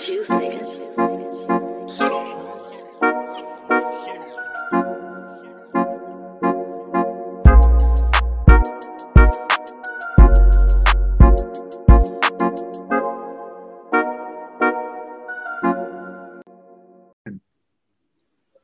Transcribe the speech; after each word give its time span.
juice, 0.00 0.32
nigga. 0.32 0.64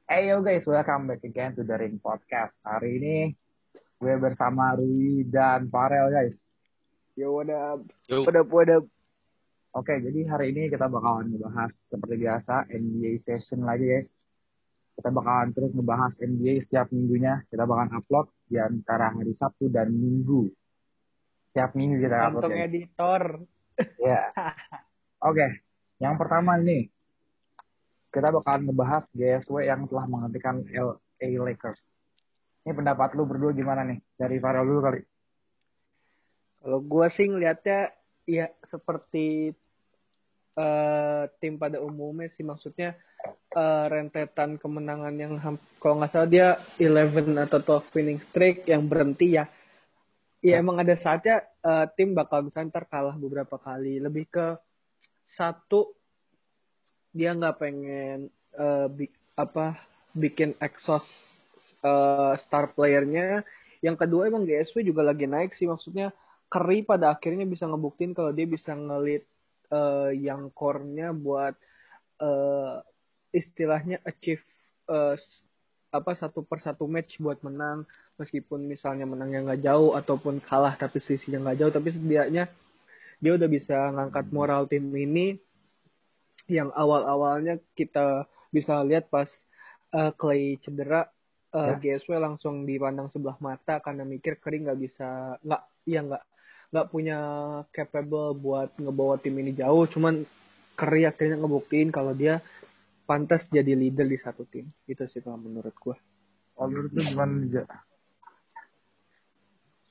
Hey 0.09 0.32
yo 0.32 0.41
guys, 0.41 0.64
welcome 0.64 1.07
back 1.07 1.21
again 1.21 1.53
to 1.57 1.62
the 1.68 1.77
Ring 1.77 2.00
Podcast. 2.00 2.57
Hari 2.64 2.96
ini 2.96 3.16
gue 4.00 4.14
bersama 4.16 4.73
Rui 4.73 5.29
dan 5.29 5.68
Farel 5.68 6.09
guys. 6.09 6.41
Yo, 7.12 7.37
what 7.37 7.53
up? 7.53 7.84
Yo. 8.09 8.25
What 8.25 8.41
up, 8.41 8.48
what 8.48 8.68
up? 8.73 8.84
Oke, 9.77 9.93
jadi 10.01 10.25
hari 10.25 10.57
ini 10.57 10.73
kita 10.73 10.89
bakalan 10.89 11.37
ngebahas 11.37 11.69
seperti 11.93 12.17
biasa 12.17 12.65
NBA 12.73 13.21
session 13.21 13.61
lagi 13.61 13.84
guys. 13.84 14.09
Kita 14.97 15.12
bakalan 15.12 15.53
terus 15.53 15.69
ngebahas 15.77 16.17
NBA 16.17 16.65
setiap 16.65 16.89
minggunya. 16.89 17.45
Kita 17.53 17.69
bakalan 17.69 17.93
upload 17.93 18.33
di 18.48 18.57
antara 18.57 19.12
hari 19.12 19.37
Sabtu 19.37 19.69
dan 19.69 19.93
Minggu. 19.93 20.48
Setiap 21.53 21.77
minggu 21.77 22.01
kita 22.01 22.17
upload 22.25 22.57
guys. 22.57 22.65
editor. 22.73 23.23
Ya. 24.01 24.33
Oke, 25.29 25.61
yang 26.01 26.17
pertama 26.17 26.56
ini 26.56 26.89
kita 28.09 28.33
bakalan 28.33 28.73
ngebahas 28.73 29.05
GSW 29.12 29.61
yang 29.61 29.84
telah 29.93 30.09
menghentikan 30.09 30.65
LA 30.73 31.37
Lakers. 31.37 31.84
Ini 32.65 32.73
pendapat 32.73 33.12
lu 33.12 33.29
berdua 33.29 33.53
gimana 33.53 33.84
nih? 33.84 34.01
Dari 34.17 34.41
Farel 34.41 34.73
dulu 34.73 34.81
kali. 34.89 35.05
Kalau 36.65 36.81
gua 36.81 37.12
sih 37.12 37.29
ngeliatnya 37.29 37.93
ya 38.25 38.48
seperti 38.73 39.53
eh, 40.56 41.24
tim 41.38 41.60
pada 41.60 41.78
umumnya 41.84 42.33
sih 42.33 42.42
maksudnya 42.42 42.97
eh, 43.53 43.84
rentetan 43.92 44.56
kemenangan 44.56 45.14
yang 45.14 45.36
kalau 45.78 46.00
nggak 46.00 46.11
salah 46.11 46.28
dia 46.28 46.56
11 46.81 47.47
atau 47.47 47.61
12 47.84 47.94
winning 47.94 48.20
streak 48.33 48.64
yang 48.66 48.89
berhenti 48.89 49.36
ya. 49.36 49.44
Ya 50.44 50.62
emang 50.62 50.78
ada 50.81 50.97
saatnya 51.00 51.44
eh, 51.44 51.86
tim 51.94 52.16
bakal 52.16 52.48
bisa 52.48 52.64
ntar 52.64 52.89
kalah 52.89 53.14
beberapa 53.16 53.61
kali. 53.61 54.00
Lebih 54.00 54.25
ke 54.33 54.47
satu 55.36 55.92
dia 57.12 57.36
nggak 57.36 57.56
pengen 57.61 58.33
eh, 58.56 58.86
bi- 58.88 59.16
apa 59.36 59.77
bikin 60.16 60.56
exhaust 60.61 61.09
eh, 61.84 62.33
star 62.41 62.72
playernya. 62.72 63.44
Yang 63.84 63.97
kedua 64.09 64.33
emang 64.33 64.48
GSW 64.48 64.83
juga 64.83 65.05
lagi 65.05 65.28
naik 65.28 65.53
sih 65.53 65.69
maksudnya 65.69 66.11
Curry 66.47 66.86
pada 66.86 67.11
akhirnya 67.11 67.42
bisa 67.42 67.66
ngebuktiin 67.66 68.14
kalau 68.14 68.31
dia 68.31 68.47
bisa 68.47 68.70
ngelit 68.70 69.27
eh, 69.69 70.11
yang 70.17 70.50
core-nya 70.50 71.11
buat 71.11 71.55
eh, 72.19 72.75
istilahnya 73.31 74.00
achieve 74.03 74.42
s- 74.86 75.42
apa 75.91 76.12
satu 76.14 76.45
per 76.45 76.61
satu 76.61 76.84
match 76.86 77.17
buat 77.19 77.41
menang 77.42 77.84
meskipun 78.17 78.64
misalnya 78.64 79.05
menangnya 79.05 79.42
nggak 79.44 79.62
jauh 79.64 79.92
ataupun 79.92 80.41
kalah 80.41 80.77
tapi 80.77 81.00
selisihnya 81.00 81.41
nggak 81.42 81.59
jauh 81.61 81.72
tapi 81.72 81.89
setidaknya 81.92 82.44
dia 83.17 83.33
udah 83.33 83.48
bisa 83.48 83.77
ngangkat 83.92 84.27
moral 84.28 84.69
tim 84.69 84.84
ini 84.92 85.41
yang 86.47 86.70
awal-awalnya 86.70 87.59
kita 87.75 88.25
bisa 88.55 88.81
lihat 88.87 89.11
pas 89.11 89.27
eh, 89.92 90.12
Clay 90.14 90.56
cedera 90.62 91.09
eh, 91.55 91.75
Ya. 91.81 91.98
GSW 91.98 92.12
langsung 92.20 92.69
dipandang 92.69 93.09
sebelah 93.11 93.39
mata 93.41 93.81
karena 93.81 94.05
mikir 94.05 94.37
Curry 94.39 94.62
nggak 94.62 94.78
bisa 94.78 95.41
nggak 95.42 95.62
ya 95.89 96.00
nggak 96.05 96.25
nggak 96.70 96.89
punya 96.91 97.19
capable 97.70 98.34
buat 98.36 98.75
ngebawa 98.78 99.19
tim 99.22 99.39
ini 99.39 99.55
jauh 99.55 99.86
cuman 99.86 100.27
Curry 100.77 101.09
akhirnya 101.09 101.41
ngebuktiin 101.41 101.89
kalau 101.89 102.12
dia 102.12 102.45
pantas 103.06 103.47
jadi 103.48 103.72
leader 103.72 104.05
di 104.05 104.19
satu 104.19 104.45
tim 104.45 104.69
itu 104.91 105.03
sih 105.09 105.22
kalau 105.22 105.39
menurut 105.41 105.72
gua 105.78 105.97
Kalau 106.56 106.72
menurut 106.72 106.91
lu 106.97 107.03
gimana 107.04 107.32
nih, 107.37 107.50
Ja? 107.53 107.65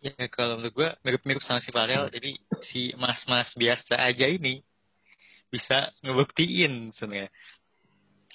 Ya 0.06 0.25
kalau 0.30 0.58
menurut 0.58 0.74
gue 0.74 0.90
mirip-mirip 1.02 1.41
sama 1.46 1.62
si 1.62 1.69
Farel. 1.69 2.09
Jadi 2.09 2.38
si 2.69 2.94
mas-mas 2.97 3.50
biasa 3.53 3.97
aja 3.97 4.25
ini 4.30 4.62
bisa 5.50 5.94
ngebuktiin 6.02 6.94
sebenarnya. 6.94 7.30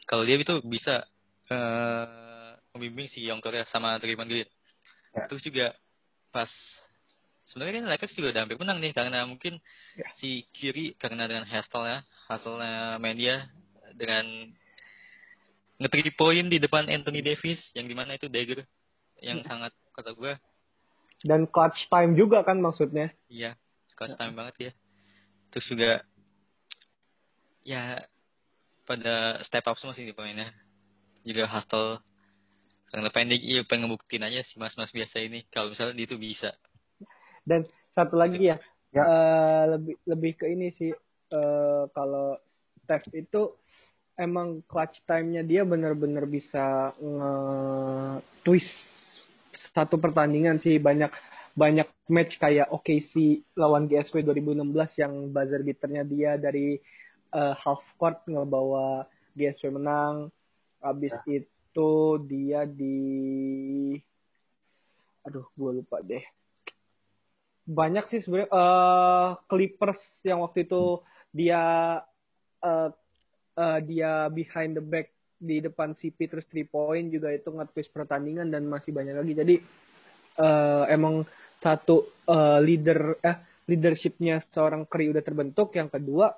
Kalau 0.06 0.22
dia 0.26 0.38
itu 0.38 0.62
bisa 0.66 1.06
eh 1.50 2.54
membimbing 2.74 3.10
si 3.10 3.26
Young 3.26 3.42
Korea 3.42 3.66
sama 3.66 3.98
Draymond 3.98 4.30
Green. 4.30 4.50
Ya. 5.14 5.26
Terus 5.26 5.42
juga 5.42 5.66
pas 6.30 6.50
sebenarnya 7.50 7.82
kan 7.82 7.86
Lakers 7.90 8.14
juga 8.16 8.28
udah 8.32 8.40
hampir 8.46 8.58
menang 8.62 8.78
nih 8.78 8.92
karena 8.94 9.26
mungkin 9.26 9.58
Ya. 9.98 10.06
si 10.22 10.46
Kiri 10.54 10.94
karena 10.96 11.26
dengan 11.26 11.44
hasilnya 11.44 12.06
hasilnya 12.30 12.96
main 13.02 13.18
dia 13.18 13.50
dengan 13.98 14.24
nge 15.82 16.14
point 16.14 16.46
di 16.46 16.62
depan 16.62 16.86
Anthony 16.86 17.20
Davis 17.20 17.58
yang 17.74 17.90
di 17.90 17.94
mana 17.98 18.14
itu 18.14 18.30
dagger 18.30 18.62
yang 19.20 19.42
sangat 19.44 19.74
kata 19.92 20.14
gue 20.14 20.32
dan 21.24 21.44
clutch 21.50 21.76
time 21.92 22.16
juga 22.16 22.40
kan 22.40 22.56
maksudnya 22.60 23.12
Iya, 23.28 23.54
cost 23.94 24.16
time 24.16 24.34
banget 24.34 24.54
ya. 24.58 24.72
Terus 25.52 25.66
juga 25.68 25.90
ya 27.62 28.02
pada 28.88 29.38
step 29.46 29.64
up 29.68 29.76
semua 29.78 29.94
sih 29.94 30.08
di 30.08 30.16
pemainnya. 30.16 30.50
Juga 31.22 31.46
hustle 31.46 32.00
karena 32.90 33.06
pendek 33.12 33.38
iya 33.38 33.62
pengen 33.62 33.86
ngebuktiin 33.86 34.26
aja 34.26 34.42
si 34.42 34.58
mas-mas 34.58 34.90
biasa 34.90 35.22
ini 35.22 35.46
kalau 35.52 35.70
misalnya 35.70 35.94
dia 35.94 36.06
itu 36.10 36.16
bisa. 36.18 36.50
Dan 37.50 37.66
satu 37.90 38.14
lagi 38.14 38.54
ya, 38.54 38.56
Ya. 38.90 39.02
eh, 39.02 39.64
lebih 39.74 39.94
lebih 40.02 40.32
ke 40.34 40.46
ini 40.46 40.70
sih 40.74 40.90
eh, 41.30 41.82
kalau 41.90 42.34
Steph 42.82 43.06
itu 43.14 43.54
emang 44.14 44.66
clutch 44.66 44.98
time-nya 45.06 45.42
dia 45.42 45.62
benar-benar 45.62 46.26
bisa 46.26 46.90
nge-twist 46.98 48.66
satu 49.70 49.94
pertandingan 49.94 50.58
sih 50.58 50.82
banyak 50.82 51.10
banyak 51.54 51.86
match 52.06 52.34
kayak 52.38 52.66
OKC 52.70 53.46
lawan 53.54 53.86
GSW 53.86 54.22
2016 54.22 55.02
yang 55.02 55.30
buzzer 55.30 55.62
beaternya 55.62 56.02
dia 56.02 56.34
dari 56.34 56.74
eh, 57.30 57.54
half 57.62 57.82
court 57.94 58.26
ngebawa 58.26 59.06
GSW 59.34 59.70
menang. 59.70 60.34
Habis 60.82 61.14
itu 61.30 61.90
dia 62.26 62.66
di 62.66 62.98
aduh 65.22 65.46
gue 65.54 65.70
lupa 65.78 66.00
deh 66.00 66.24
banyak 67.70 68.04
sih 68.10 68.20
sebenarnya 68.26 68.50
eh 68.50 69.28
Clippers 69.46 70.02
yang 70.26 70.42
waktu 70.42 70.66
itu 70.66 70.98
dia 71.30 71.62
eh 72.60 72.90
eh, 73.54 73.78
dia 73.86 74.26
behind 74.28 74.74
the 74.74 74.84
back 74.84 75.14
di 75.40 75.62
depan 75.64 75.96
CP 75.96 76.18
terus 76.28 76.44
three 76.50 76.68
point 76.68 77.08
juga 77.08 77.32
itu 77.32 77.48
nge-twist 77.48 77.94
pertandingan 77.94 78.50
dan 78.50 78.66
masih 78.66 78.90
banyak 78.90 79.14
lagi. 79.16 79.32
Jadi 79.38 79.54
eh 80.40 80.84
emang 80.90 81.22
satu 81.62 82.10
eh, 82.26 82.58
leader 82.66 83.22
eh 83.22 83.36
leadershipnya 83.70 84.42
seorang 84.50 84.84
Curry 84.90 85.14
udah 85.14 85.22
terbentuk. 85.22 85.70
Yang 85.78 85.94
kedua 86.00 86.34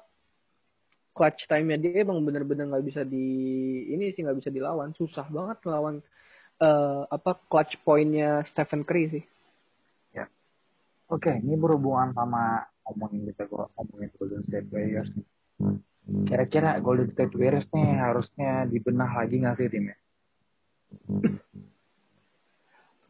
clutch 1.13 1.45
time-nya 1.49 1.77
dia 1.77 2.05
emang 2.05 2.25
bener-bener 2.25 2.73
nggak 2.73 2.85
bisa 2.89 3.03
di 3.05 3.27
ini 3.89 4.13
sih 4.13 4.21
nggak 4.21 4.39
bisa 4.39 4.51
dilawan. 4.53 4.93
Susah 4.93 5.25
banget 5.33 5.65
melawan 5.65 6.05
eh 6.61 7.03
apa 7.09 7.41
clutch 7.49 7.81
point-nya 7.83 8.45
Stephen 8.53 8.85
Curry 8.85 9.07
sih 9.09 9.25
Oke, 11.13 11.29
ini 11.45 11.61
berhubungan 11.61 12.17
sama 12.17 12.65
ngomongin 12.89 13.29
kita 13.29 13.45
ngomongin 13.77 14.09
Golden 14.17 14.43
State 14.49 14.69
Warriors 14.73 15.13
nih. 15.13 15.29
Kira-kira 16.25 16.81
Golden 16.81 17.13
State 17.13 17.37
Warriors 17.37 17.69
nih 17.69 18.01
harusnya 18.01 18.65
dibenah 18.65 19.13
lagi 19.13 19.37
nggak 19.39 19.57
sih 19.61 19.69
timnya? 19.69 19.97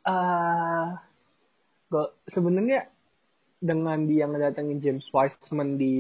ah 0.02 0.98
go- 1.86 2.10
sebenarnya 2.26 2.90
dengan 3.62 4.02
dia 4.02 4.26
ngedatengin 4.26 4.82
James 4.82 5.06
Wiseman 5.14 5.78
di 5.78 5.94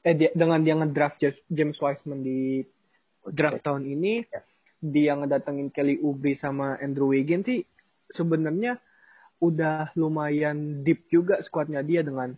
eh 0.00 0.14
dia, 0.16 0.32
dengan 0.32 0.64
dia 0.64 0.72
ngedraft 0.72 1.20
James- 1.20 1.44
James 1.52 1.76
Wiseman 1.76 2.24
di 2.24 2.64
draft 3.28 3.60
tahun 3.60 3.84
ini 3.84 4.24
Ya. 4.24 4.40
dia 4.80 5.12
ngedatengin 5.20 5.68
Kelly 5.68 6.00
Oubre 6.00 6.32
sama 6.36 6.80
Andrew 6.80 7.12
Wiggins 7.12 7.44
sih 7.44 7.60
sebenarnya 8.12 8.80
udah 9.50 9.92
lumayan 9.98 10.80
deep 10.80 11.04
juga 11.12 11.40
skuadnya 11.44 11.84
dia 11.84 12.00
dengan 12.00 12.32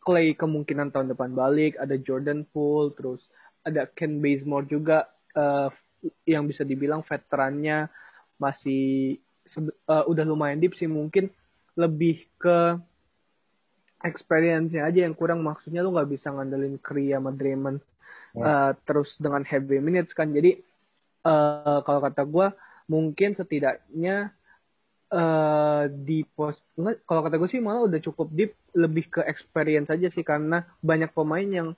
Clay 0.00 0.32
kemungkinan 0.32 0.92
tahun 0.96 1.12
depan 1.12 1.36
balik 1.36 1.76
ada 1.76 1.96
Jordan 2.00 2.48
Poole 2.48 2.96
terus 2.96 3.20
ada 3.60 3.84
Ken 3.84 4.20
Bazemore 4.24 4.64
juga 4.64 5.04
eh, 5.36 5.68
yang 6.24 6.48
bisa 6.48 6.64
dibilang 6.64 7.04
veterannya 7.04 7.88
masih 8.40 9.20
eh, 9.20 10.04
udah 10.08 10.24
lumayan 10.24 10.60
deep 10.60 10.76
sih. 10.76 10.88
Mungkin 10.88 11.28
lebih 11.76 12.24
ke 12.40 12.80
experience-nya 14.00 14.88
aja 14.88 15.04
yang 15.04 15.12
kurang. 15.12 15.44
Maksudnya 15.44 15.84
lu 15.84 15.92
nggak 15.92 16.08
bisa 16.08 16.32
ngandelin 16.32 16.80
Curry 16.80 17.12
sama 17.12 17.30
Draymond 17.36 17.78
eh, 18.40 18.72
terus 18.88 19.12
dengan 19.20 19.44
heavy 19.44 19.78
minutes 19.84 20.16
kan. 20.16 20.32
Jadi 20.32 20.56
eh, 21.28 21.78
kalau 21.84 22.00
kata 22.00 22.24
gue 22.24 22.48
mungkin 22.88 23.36
setidaknya 23.36 24.32
eh 25.10 25.84
di 25.90 26.22
pos 26.22 26.54
kalau 27.02 27.26
kata 27.26 27.34
gue 27.34 27.50
sih 27.50 27.58
malah 27.58 27.82
udah 27.90 27.98
cukup 27.98 28.30
deep 28.30 28.54
lebih 28.78 29.10
ke 29.10 29.20
experience 29.26 29.90
aja 29.90 30.06
sih 30.06 30.22
karena 30.22 30.62
banyak 30.78 31.10
pemain 31.10 31.48
yang 31.50 31.68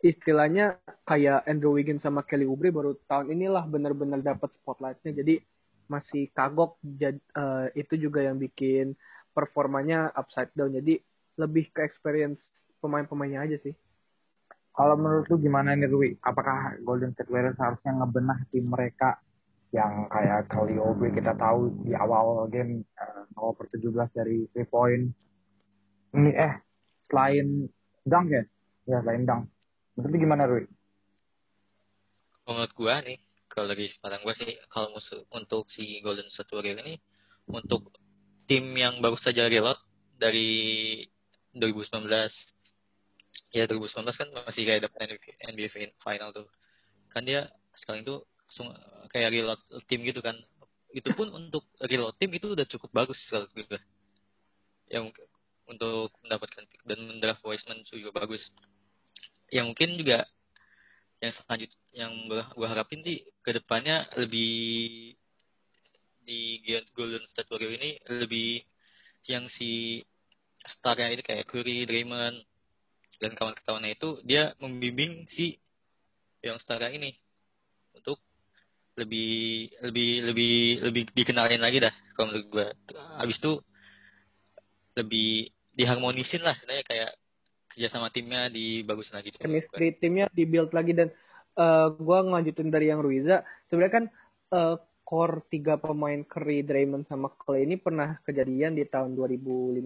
istilahnya 0.00 0.80
kayak 1.04 1.44
Andrew 1.44 1.76
Wiggins 1.76 2.00
sama 2.00 2.24
Kelly 2.24 2.48
Oubre 2.48 2.72
baru 2.72 2.96
tahun 3.04 3.36
inilah 3.36 3.64
benar-benar 3.68 4.24
dapat 4.24 4.56
spotlightnya. 4.56 5.12
Jadi 5.12 5.40
masih 5.88 6.32
kagok 6.32 6.80
jadi 6.80 7.20
eh, 7.20 7.66
itu 7.76 8.08
juga 8.08 8.24
yang 8.24 8.40
bikin 8.40 8.96
performanya 9.36 10.08
upside 10.16 10.50
down. 10.56 10.72
Jadi 10.72 11.00
lebih 11.36 11.68
ke 11.72 11.84
experience 11.84 12.40
pemain-pemainnya 12.80 13.44
aja 13.44 13.56
sih. 13.60 13.74
Kalau 14.72 14.96
menurut 14.96 15.28
lu 15.28 15.36
gimana 15.36 15.76
nih 15.76 15.88
Rui? 15.90 16.10
Apakah 16.24 16.80
Golden 16.80 17.12
State 17.12 17.28
Warriors 17.28 17.60
harusnya 17.60 17.92
ngebenah 18.00 18.48
tim 18.48 18.64
mereka 18.64 19.20
yang 19.70 20.10
kayak 20.10 20.50
Kelly 20.50 20.76
Oubre 20.82 21.14
kita 21.14 21.30
tahu 21.38 21.70
di 21.86 21.94
awal 21.94 22.50
game 22.50 22.82
eh, 22.98 23.22
0 23.38 23.54
per 23.54 23.70
17 23.70 24.18
dari 24.18 24.46
3 24.50 24.66
point. 24.66 25.04
Ini 26.10 26.30
eh 26.34 26.54
selain 27.06 27.70
dunk 28.02 28.26
ya? 28.34 28.42
Ya 28.90 28.98
selain 29.02 29.22
dunk. 29.22 29.46
Lu 29.94 30.10
gimana 30.10 30.50
Rui? 30.50 30.66
Menurut 32.50 32.72
gua 32.74 32.98
nih, 33.06 33.22
kalau 33.46 33.70
dari 33.70 33.86
pandang 34.02 34.26
gua 34.26 34.34
sih, 34.34 34.58
kalau 34.66 34.90
musuh 34.90 35.22
untuk 35.30 35.70
si 35.70 36.02
Golden 36.02 36.26
State 36.26 36.50
Warriors 36.50 36.82
ini, 36.82 36.98
untuk 37.46 37.94
tim 38.50 38.74
yang 38.74 38.98
baru 38.98 39.14
saja 39.22 39.46
reload 39.46 39.78
dari 40.18 41.06
2019, 41.54 42.10
ya 43.54 43.70
2019 43.70 44.18
kan 44.18 44.28
masih 44.50 44.62
kayak 44.66 44.90
dapat 44.90 45.14
NBA 45.46 45.94
final 46.02 46.34
tuh. 46.34 46.50
Kan 47.14 47.22
dia 47.22 47.46
sekarang 47.78 48.02
itu 48.02 48.18
kayak 49.10 49.30
reload 49.30 49.60
tim 49.86 50.00
gitu 50.02 50.20
kan. 50.20 50.36
Itu 50.90 51.14
pun 51.14 51.30
untuk 51.30 51.66
reload 51.78 52.18
tim 52.18 52.30
itu 52.34 52.54
udah 52.54 52.66
cukup 52.66 52.90
bagus 52.90 53.18
kalau 53.30 53.46
gue. 53.54 53.78
Ya 54.90 54.98
mungkin 55.02 55.24
untuk 55.70 56.10
mendapatkan 56.26 56.66
pick 56.66 56.82
dan 56.82 56.98
mendraft 57.06 57.46
Wiseman 57.46 57.86
juga 57.86 58.10
bagus. 58.10 58.42
Ya 59.54 59.62
mungkin 59.62 59.94
juga 59.94 60.26
yang 61.20 61.32
selanjut 61.36 61.70
yang 61.92 62.12
gua 62.56 62.68
harapin 62.72 63.04
sih 63.04 63.22
ke 63.44 63.52
depannya 63.52 64.08
lebih 64.16 65.14
di 66.24 66.40
Golden 66.96 67.22
State 67.28 67.50
Warrior 67.52 67.76
ini 67.76 68.00
lebih 68.08 68.64
yang 69.28 69.46
si 69.52 70.00
starnya 70.80 71.12
itu 71.12 71.22
kayak 71.24 71.44
Curry, 71.48 71.84
Draymond 71.84 72.40
dan 73.20 73.36
kawan-kawannya 73.36 74.00
itu 74.00 74.16
dia 74.24 74.56
membimbing 74.64 75.28
si 75.28 75.60
yang 76.40 76.56
starnya 76.56 76.96
ini 76.96 77.12
untuk 77.92 78.16
lebih 78.98 79.70
lebih 79.86 80.10
lebih 80.26 80.54
lebih 80.90 81.02
dikenalin 81.14 81.62
lagi 81.62 81.78
dah 81.82 81.94
kalau 82.14 82.34
menurut 82.34 82.46
gua. 82.50 82.66
Habis 83.22 83.38
itu 83.38 83.52
lebih 84.98 85.50
diharmonisin 85.74 86.42
lah 86.42 86.54
sebenarnya 86.58 86.84
kayak 86.86 87.10
kerja 87.70 87.88
sama 87.88 88.10
timnya 88.10 88.50
dibagusin 88.50 89.14
lagi. 89.14 89.30
chemistry 89.38 89.94
timnya 89.96 90.26
dibuild 90.34 90.74
lagi 90.74 90.92
dan 90.92 91.08
eh 91.54 91.86
gua 92.02 92.26
ngelanjutin 92.26 92.68
dari 92.68 92.90
yang 92.90 92.98
Ruiza 92.98 93.46
sebenarnya 93.70 93.94
kan 93.94 94.04
eh, 94.50 94.76
core 95.06 95.42
tiga 95.50 95.74
pemain 95.78 96.22
Curry, 96.22 96.62
Draymond 96.62 97.10
sama 97.10 97.34
Clay 97.34 97.66
ini 97.66 97.74
pernah 97.78 98.18
kejadian 98.22 98.78
di 98.78 98.86
tahun 98.86 99.18
2015 99.18 99.82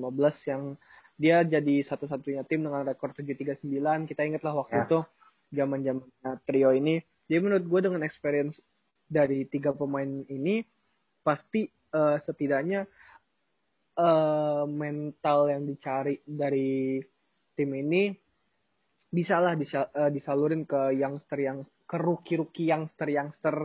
yang 0.51 0.77
dia 1.17 1.41
jadi 1.47 1.81
satu-satunya 1.87 2.45
tim 2.45 2.67
dengan 2.67 2.85
rekor 2.85 3.17
739 3.17 3.65
kita 4.11 4.21
ingat 4.27 4.43
lah 4.45 4.65
waktu 4.65 4.75
Yes. 4.77 4.87
itu 4.91 4.99
zaman 5.55 5.81
zaman 5.87 6.05
trio 6.45 6.75
ini 6.75 7.01
jadi 7.31 7.41
menurut 7.41 7.65
gue 7.65 7.81
dengan 7.89 8.03
experience 8.05 8.59
dari 9.05 9.47
tiga 9.47 9.71
pemain 9.77 10.25
ini 10.29 10.65
pasti 11.25 11.65
eh, 11.69 12.19
setidaknya 12.21 12.83
eh, 13.99 14.65
mental 14.67 15.39
yang 15.53 15.63
dicari 15.69 16.21
dari 16.25 17.01
tim 17.55 17.71
ini 17.71 18.11
bisa 19.15 19.39
lah 19.39 19.55
eh, 19.55 20.11
disalurin 20.11 20.67
ke 20.67 20.99
youngster 20.99 21.39
yang 21.39 21.63
ke 21.87 21.97
rookie 22.01 22.41
rookie 22.41 22.67
youngster 22.67 23.07
youngster 23.07 23.57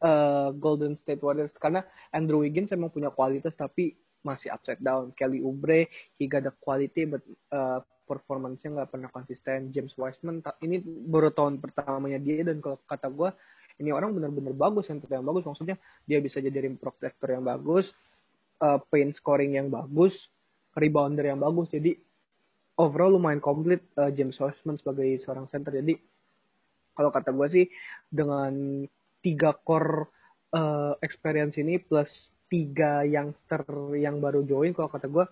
eh, 0.00 0.48
Golden 0.54 0.94
State 1.02 1.20
Warriors. 1.20 1.52
Karena 1.58 1.82
Andrew 2.14 2.46
Wiggins 2.46 2.70
emang 2.70 2.94
punya 2.94 3.10
kualitas 3.10 3.52
tapi 3.58 3.96
masih 4.22 4.50
upside 4.54 4.82
down. 4.82 5.14
Kelly 5.14 5.42
Oubre 5.42 5.86
he 6.18 6.26
got 6.26 6.42
the 6.42 6.54
quality 6.58 7.06
but 7.06 7.22
uh, 7.54 7.78
performance-nya 8.06 8.74
nggak 8.74 8.90
pernah 8.90 9.10
konsisten. 9.10 9.70
James 9.70 9.94
Wiseman 9.94 10.42
ini 10.62 10.82
baru 10.82 11.30
tahun 11.30 11.62
pertamanya 11.62 12.18
dia 12.18 12.42
dan 12.42 12.62
kalau 12.62 12.78
kata 12.86 13.06
gue 13.10 13.30
ini 13.76 13.90
orang 13.92 14.16
benar-benar 14.16 14.56
bagus 14.56 14.88
center 14.88 15.08
yang 15.08 15.24
bagus. 15.26 15.44
Maksudnya 15.44 15.76
dia 16.08 16.18
bisa 16.20 16.40
jadi 16.40 16.64
rim 16.64 16.80
protector 16.80 17.32
yang 17.32 17.44
bagus 17.44 17.88
uh, 18.60 18.80
paint 18.88 19.12
scoring 19.16 19.56
yang 19.56 19.68
bagus 19.68 20.12
rebounder 20.76 21.28
yang 21.28 21.40
bagus. 21.40 21.68
Jadi 21.72 21.96
overall 22.76 23.16
lumayan 23.16 23.40
komplit 23.40 23.84
uh, 23.96 24.12
James 24.12 24.36
Wiseman 24.36 24.76
sebagai 24.80 25.20
seorang 25.24 25.48
center. 25.48 25.72
Jadi 25.72 25.96
kalau 26.96 27.12
kata 27.12 27.32
gue 27.32 27.48
sih 27.52 27.66
dengan 28.08 28.84
tiga 29.20 29.52
core 29.56 30.08
uh, 30.56 30.96
experience 31.04 31.56
ini 31.60 31.80
plus 31.80 32.08
tiga 32.46 33.02
youngster 33.02 33.66
yang 33.98 34.22
baru 34.22 34.46
join 34.46 34.70
kalau 34.72 34.88
kata 34.88 35.10
gue 35.10 35.26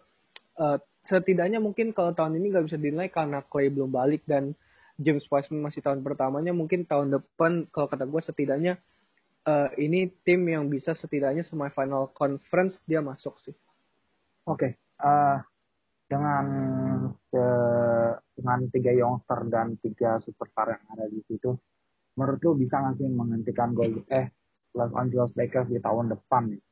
uh, 0.58 0.76
setidaknya 1.06 1.62
mungkin 1.62 1.94
kalau 1.94 2.10
tahun 2.10 2.42
ini 2.42 2.52
nggak 2.52 2.66
bisa 2.68 2.78
dinilai 2.80 3.08
karena 3.08 3.44
Clay 3.46 3.70
belum 3.70 3.92
balik 3.92 4.26
dan 4.26 4.52
James 4.98 5.26
Wiseman 5.26 5.64
masih 5.64 5.82
tahun 5.82 6.00
pertamanya 6.02 6.54
mungkin 6.54 6.86
tahun 6.86 7.10
depan 7.14 7.66
kalau 7.74 7.90
kata 7.90 8.06
gue 8.06 8.22
setidaknya 8.22 8.78
uh, 9.46 9.68
ini 9.78 10.10
tim 10.22 10.46
yang 10.46 10.70
bisa 10.70 10.94
setidaknya 10.94 11.42
semifinal 11.42 12.10
conference 12.14 12.78
dia 12.86 13.02
masuk 13.02 13.34
sih 13.42 13.54
Oke, 14.44 14.76
eh, 14.76 15.36
dengan 16.04 16.44
se- 17.32 18.16
dengan 18.36 18.60
tiga 18.68 18.92
youngster 18.92 19.40
dan 19.48 19.80
tiga 19.80 20.20
superstar 20.20 20.76
yang 20.76 20.84
ada 20.92 21.08
di 21.08 21.24
situ, 21.24 21.56
menurut 22.20 22.40
lu 22.44 22.52
bisa 22.60 22.76
nggak 22.76 23.00
sih 23.00 23.08
menghentikan 23.08 23.72
gol 23.72 24.04
eh 24.12 24.28
Los 24.76 24.92
Angeles 24.92 25.32
Lakers 25.32 25.72
di 25.72 25.80
tahun 25.80 26.12
depan 26.12 26.52
nih? 26.52 26.62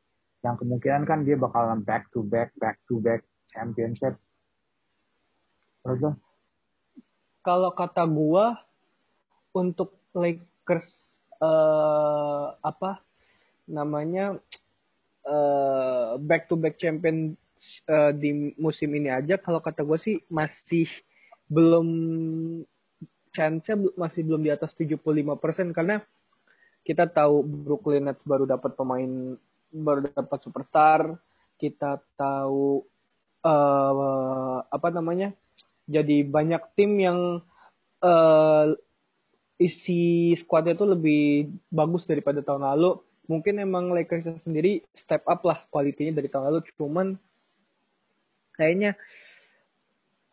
Yang 0.45 0.57
kemungkinan 0.61 1.03
kan 1.09 1.25
dia 1.25 1.41
bakalan 1.41 1.81
back 1.81 2.13
to 2.13 2.21
back, 2.21 2.53
back 2.61 2.77
to 2.85 3.01
back 3.01 3.25
championship. 3.57 4.21
Menurut? 5.89 6.21
Kalau 7.43 7.71
kata 7.75 8.07
gua 8.07 8.59
untuk 9.53 9.99
Lakers 10.15 10.89
eh 11.43 12.47
apa 12.63 13.03
namanya 13.69 14.39
eh 15.27 16.11
back 16.23 16.47
to 16.51 16.55
back 16.59 16.79
champion 16.79 17.35
eh, 17.87 18.13
di 18.15 18.55
musim 18.59 18.91
ini 18.95 19.11
aja 19.11 19.39
kalau 19.39 19.59
kata 19.63 19.83
gua 19.87 19.99
sih 19.99 20.19
masih 20.31 20.87
belum 21.51 21.89
chance-nya 23.33 23.75
bel- 23.77 23.97
masih 23.97 24.23
belum 24.25 24.43
di 24.45 24.51
atas 24.53 24.73
75% 24.77 25.73
karena 25.73 26.01
kita 26.83 27.07
tahu 27.07 27.47
Brooklyn 27.47 28.11
Nets 28.11 28.27
baru 28.27 28.43
dapat 28.45 28.75
pemain 28.75 29.39
baru 29.71 30.11
dapat 30.11 30.39
superstar. 30.43 31.17
Kita 31.57 32.03
tahu 32.19 32.83
eh 33.43 34.59
apa 34.67 34.89
namanya 34.91 35.31
jadi 35.93 36.17
banyak 36.25 36.63
tim 36.75 36.97
yang 36.97 37.19
eh 38.03 38.67
isi 39.63 40.35
squadnya 40.43 40.75
tuh 40.75 40.99
lebih 40.99 41.53
bagus 41.71 42.03
daripada 42.09 42.43
tahun 42.43 42.67
lalu. 42.67 42.99
Mungkin 43.31 43.63
emang 43.63 43.95
Lakers 43.95 44.43
sendiri 44.43 44.83
step 44.99 45.23
up 45.31 45.47
lah 45.47 45.63
kualitinya 45.71 46.19
dari 46.19 46.27
tahun 46.27 46.51
lalu. 46.51 46.59
Cuman 46.75 47.15
kayaknya 48.59 48.99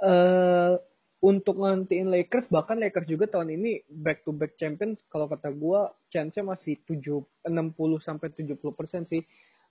eh 0.02 0.74
untuk 1.20 1.60
ngantiin 1.60 2.08
Lakers 2.08 2.48
bahkan 2.48 2.80
Lakers 2.80 3.04
juga 3.12 3.28
tahun 3.28 3.52
ini 3.60 3.84
back 3.92 4.24
to 4.24 4.32
back 4.32 4.56
champions 4.56 5.04
kalau 5.12 5.28
kata 5.28 5.52
gua 5.52 5.92
chance-nya 6.08 6.48
masih 6.48 6.80
7 6.88 7.04
60 7.44 8.08
sampai 8.08 8.32
70% 8.32 9.12
sih. 9.12 9.22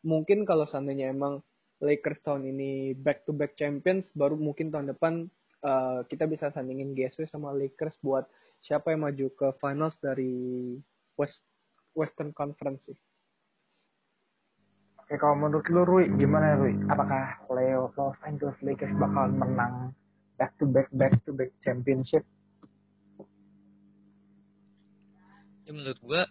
Mungkin 0.05 0.45
kalau 0.45 0.69
seandainya 0.69 1.11
emang 1.11 1.41
Lakers 1.81 2.21
tahun 2.21 2.53
ini 2.53 2.93
back 3.01 3.25
to 3.25 3.33
back 3.33 3.57
champions 3.57 4.07
baru 4.13 4.37
mungkin 4.37 4.69
tahun 4.69 4.93
depan 4.93 5.33
eh, 5.63 6.01
kita 6.07 6.25
bisa 6.31 6.51
sandingin 6.55 6.95
GSW 6.95 7.27
sama 7.31 7.55
Lakers 7.55 7.97
buat 8.03 8.27
siapa 8.63 8.91
yang 8.95 9.07
maju 9.07 9.27
ke 9.35 9.49
finals 9.63 9.95
dari 10.03 10.75
West 11.15 11.43
Western 11.95 12.31
Conference 12.35 12.87
sih. 12.87 12.99
Oke, 15.03 15.17
kalau 15.17 15.41
menurut 15.41 15.65
lu 15.73 15.83
Rui, 15.89 16.05
gimana 16.21 16.53
Rui? 16.61 16.77
Apakah 16.85 17.41
Leo 17.49 17.89
Los 17.97 18.21
Angeles 18.29 18.59
Lakers 18.61 18.93
bakal 19.01 19.33
menang 19.33 19.97
back 20.37 20.53
to 20.61 20.69
back 20.69 20.93
back 20.93 21.17
to 21.25 21.33
back 21.33 21.49
championship? 21.65 22.23
Ya, 25.65 25.73
menurut 25.73 25.99
gua 26.05 26.29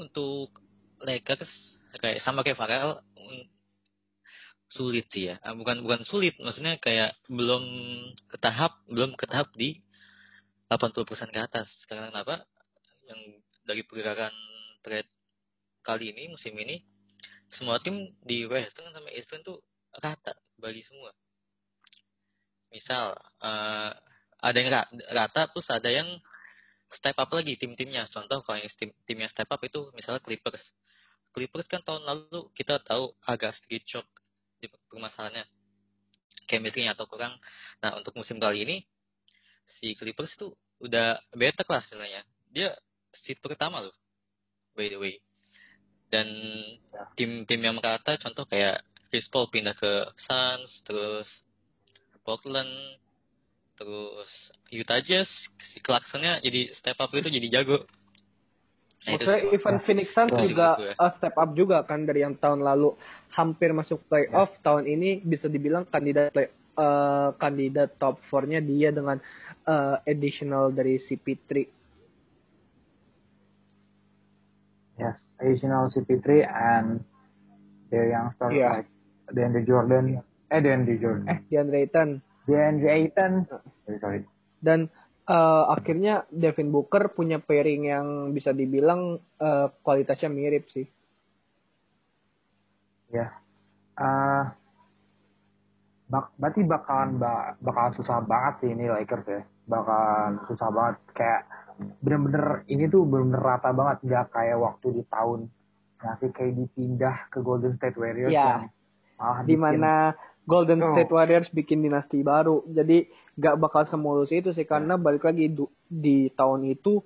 untuk 0.00 0.56
Lakers 1.04 1.78
kayak 2.00 2.24
sama 2.24 2.40
kayak 2.40 2.58
Farrell 2.58 3.04
un- 3.20 3.46
sulit 4.74 5.06
sih 5.14 5.30
ya. 5.30 5.38
Ah, 5.46 5.54
Bukan 5.54 5.86
bukan 5.86 6.02
sulit, 6.04 6.34
maksudnya 6.42 6.76
kayak 6.82 7.14
belum 7.30 7.64
ke 8.26 8.36
tahap 8.42 8.82
belum 8.90 9.14
ke 9.14 9.24
tahap 9.30 9.48
di 9.54 9.80
80% 10.68 11.30
ke 11.30 11.40
atas. 11.40 11.68
Karena 11.86 12.10
kenapa? 12.10 12.44
Yang 13.06 13.20
dari 13.64 13.82
pergerakan 13.86 14.34
trade 14.84 15.08
kali 15.86 16.12
ini 16.12 16.32
musim 16.34 16.52
ini 16.58 16.82
semua 17.54 17.78
tim 17.78 18.12
di 18.24 18.44
Western 18.44 18.90
sama 18.90 19.08
Eastern 19.14 19.40
tuh 19.46 19.62
rata 20.02 20.34
bagi 20.58 20.82
semua. 20.82 21.14
Misal 22.74 23.14
eh, 23.40 23.90
ada 24.44 24.56
yang 24.58 24.70
ra- 24.74 24.90
rata 25.14 25.48
terus 25.54 25.68
ada 25.70 25.88
yang 25.88 26.08
step 26.92 27.16
up 27.16 27.30
lagi 27.30 27.54
tim-timnya. 27.56 28.10
Contoh 28.10 28.42
kalau 28.42 28.58
yang 28.58 28.70
tim 28.76 28.90
timnya 29.06 29.28
step 29.30 29.48
up 29.48 29.62
itu 29.62 29.90
misalnya 29.94 30.20
Clippers. 30.20 30.62
Clippers 31.34 31.66
kan 31.66 31.82
tahun 31.82 32.02
lalu 32.06 32.50
kita 32.54 32.78
tahu 32.82 33.14
agak 33.26 33.54
sedikit 33.58 33.82
shock 33.98 34.06
permasalahannya 34.90 35.44
chemistry 36.46 36.86
atau 36.86 37.08
kurang. 37.08 37.36
Nah 37.80 37.96
untuk 37.98 38.14
musim 38.16 38.36
kali 38.38 38.64
ini 38.64 38.76
si 39.80 39.96
Clippers 39.96 40.34
itu 40.36 40.52
udah 40.80 41.20
better 41.32 41.66
lah 41.68 41.82
sebenarnya. 41.88 42.22
Dia 42.52 42.68
seat 43.24 43.38
pertama 43.40 43.82
loh, 43.82 43.94
by 44.74 44.86
the 44.90 44.98
way. 44.98 45.16
Dan 46.10 46.28
tim-tim 47.18 47.58
yang 47.58 47.74
merata 47.74 48.14
contoh 48.20 48.46
kayak 48.46 48.82
Chris 49.10 49.26
Paul 49.30 49.50
pindah 49.50 49.74
ke 49.74 50.10
Suns, 50.26 50.70
terus 50.86 51.26
Portland, 52.22 52.98
terus 53.74 54.30
Utah 54.70 55.02
Jazz, 55.02 55.28
si 55.74 55.78
Clarksonnya 55.82 56.40
jadi 56.42 56.70
step 56.78 56.98
up 56.98 57.10
itu 57.14 57.30
jadi 57.30 57.60
jago. 57.60 57.86
Nah, 59.04 59.12
itu 59.12 59.20
Maksudnya 59.20 59.40
sih. 59.42 59.54
even 59.54 59.76
Phoenix 59.84 60.08
Suns 60.12 60.32
Itu 60.32 60.44
juga 60.48 60.68
gue. 60.74 60.92
uh, 60.96 61.12
step 61.14 61.34
up 61.34 61.50
juga 61.52 61.84
kan 61.84 62.02
dari 62.02 62.20
yang 62.20 62.34
tahun 62.34 62.60
lalu 62.60 62.96
hampir 63.30 63.70
masuk 63.70 64.00
playoff 64.06 64.48
tahun 64.60 64.86
ini 64.86 65.20
bisa 65.20 65.44
dibilang 65.46 65.84
kandidat 65.84 66.32
play, 66.32 66.48
uh, 66.74 67.36
kandidat 67.36 67.92
top 67.96 68.16
4-nya 68.24 68.58
dia 68.58 68.88
dengan 68.88 69.20
uh, 69.64 70.00
additional 70.02 70.70
dari 70.70 70.96
CP3. 70.96 71.52
Yes, 74.94 75.18
additional 75.36 75.90
CP3 75.90 76.26
and 76.46 77.02
their 77.90 78.08
youngster 78.08 78.48
Yeah. 78.48 78.80
like 78.80 78.88
DeAndre 79.28 79.66
Jordan. 79.66 80.22
Eh, 80.48 80.60
DeAndre 80.60 80.96
Jordan. 80.96 81.26
Eh, 81.26 81.38
DeAndre 81.50 81.78
Ayton 81.82 82.08
DeAndre 82.44 82.88
Ayton. 82.90 83.32
Sorry, 83.84 83.98
sorry. 83.98 84.20
dan 84.60 84.88
uh, 85.28 85.64
akhirnya 85.72 86.28
Devin 86.28 86.68
Booker 86.68 87.12
punya 87.12 87.40
pairing 87.40 87.82
yang 87.88 88.06
bisa 88.32 88.52
dibilang 88.52 89.20
uh, 89.40 89.66
kualitasnya 89.80 90.28
mirip 90.28 90.68
sih. 90.72 90.86
Ya. 93.12 93.30
Eh, 93.94 94.44
bak 96.10 96.34
berarti 96.34 96.66
bakalan 96.66 97.16
ba 97.22 97.54
bakalan 97.62 97.94
susah 97.94 98.18
banget 98.26 98.54
sih 98.66 98.70
ini 98.74 98.90
Lakers 98.90 99.26
ya. 99.30 99.42
Bakalan 99.70 100.42
susah 100.50 100.68
banget 100.74 100.96
kayak 101.14 101.40
bener-bener 102.02 102.66
ini 102.70 102.90
tuh 102.90 103.06
bener-bener 103.06 103.42
rata 103.42 103.70
banget 103.70 104.02
nggak 104.02 104.26
kayak 104.34 104.58
waktu 104.58 104.86
di 104.98 105.02
tahun 105.10 105.46
ngasih 106.04 106.30
KD 106.34 106.58
pindah 106.74 107.16
ke 107.32 107.38
Golden 107.40 107.72
State 107.74 107.96
Warriors 107.96 108.34
Ya. 108.34 108.44
yang 108.44 108.64
malah 109.16 109.40
di 109.42 109.56
mana 109.56 109.92
Golden 110.44 110.78
Oh. 110.78 110.92
State 110.92 111.08
Warriors 111.08 111.48
bikin 111.50 111.80
dinasti 111.80 112.20
baru. 112.20 112.68
Jadi 112.68 113.08
gak 113.34 113.56
bakal 113.56 113.88
semulus 113.88 114.28
itu 114.28 114.52
sih 114.52 114.64
karena 114.64 114.94
balik 114.96 115.24
lagi 115.24 115.48
du- 115.48 115.72
di 115.84 116.28
tahun 116.30 116.68
itu 116.68 117.00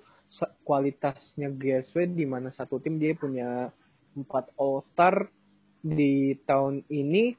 kualitasnya 0.61 1.49
GSW 1.49 2.13
di 2.13 2.25
mana 2.25 2.51
satu 2.51 2.77
tim 2.77 2.99
dia 2.99 3.15
punya 3.15 3.71
empat 4.13 4.51
All 4.55 4.83
Star 4.85 5.25
di 5.79 6.35
tahun 6.43 6.83
ini 6.85 7.33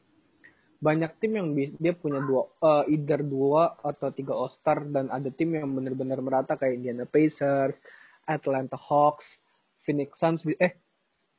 banyak 0.81 1.21
tim 1.21 1.37
yang 1.37 1.49
dia 1.77 1.93
punya 1.93 2.25
dua 2.25 2.49
eh, 2.57 2.97
either 2.97 3.21
dua 3.21 3.77
atau 3.79 4.09
tiga 4.11 4.33
All 4.33 4.49
Star 4.57 4.81
dan 4.89 5.13
ada 5.13 5.29
tim 5.29 5.53
yang 5.53 5.69
benar-benar 5.69 6.19
merata 6.19 6.57
kayak 6.57 6.81
Indiana 6.81 7.05
Pacers, 7.05 7.77
Atlanta 8.25 8.81
Hawks, 8.81 9.29
Phoenix 9.85 10.17
Suns 10.17 10.41
eh 10.57 10.81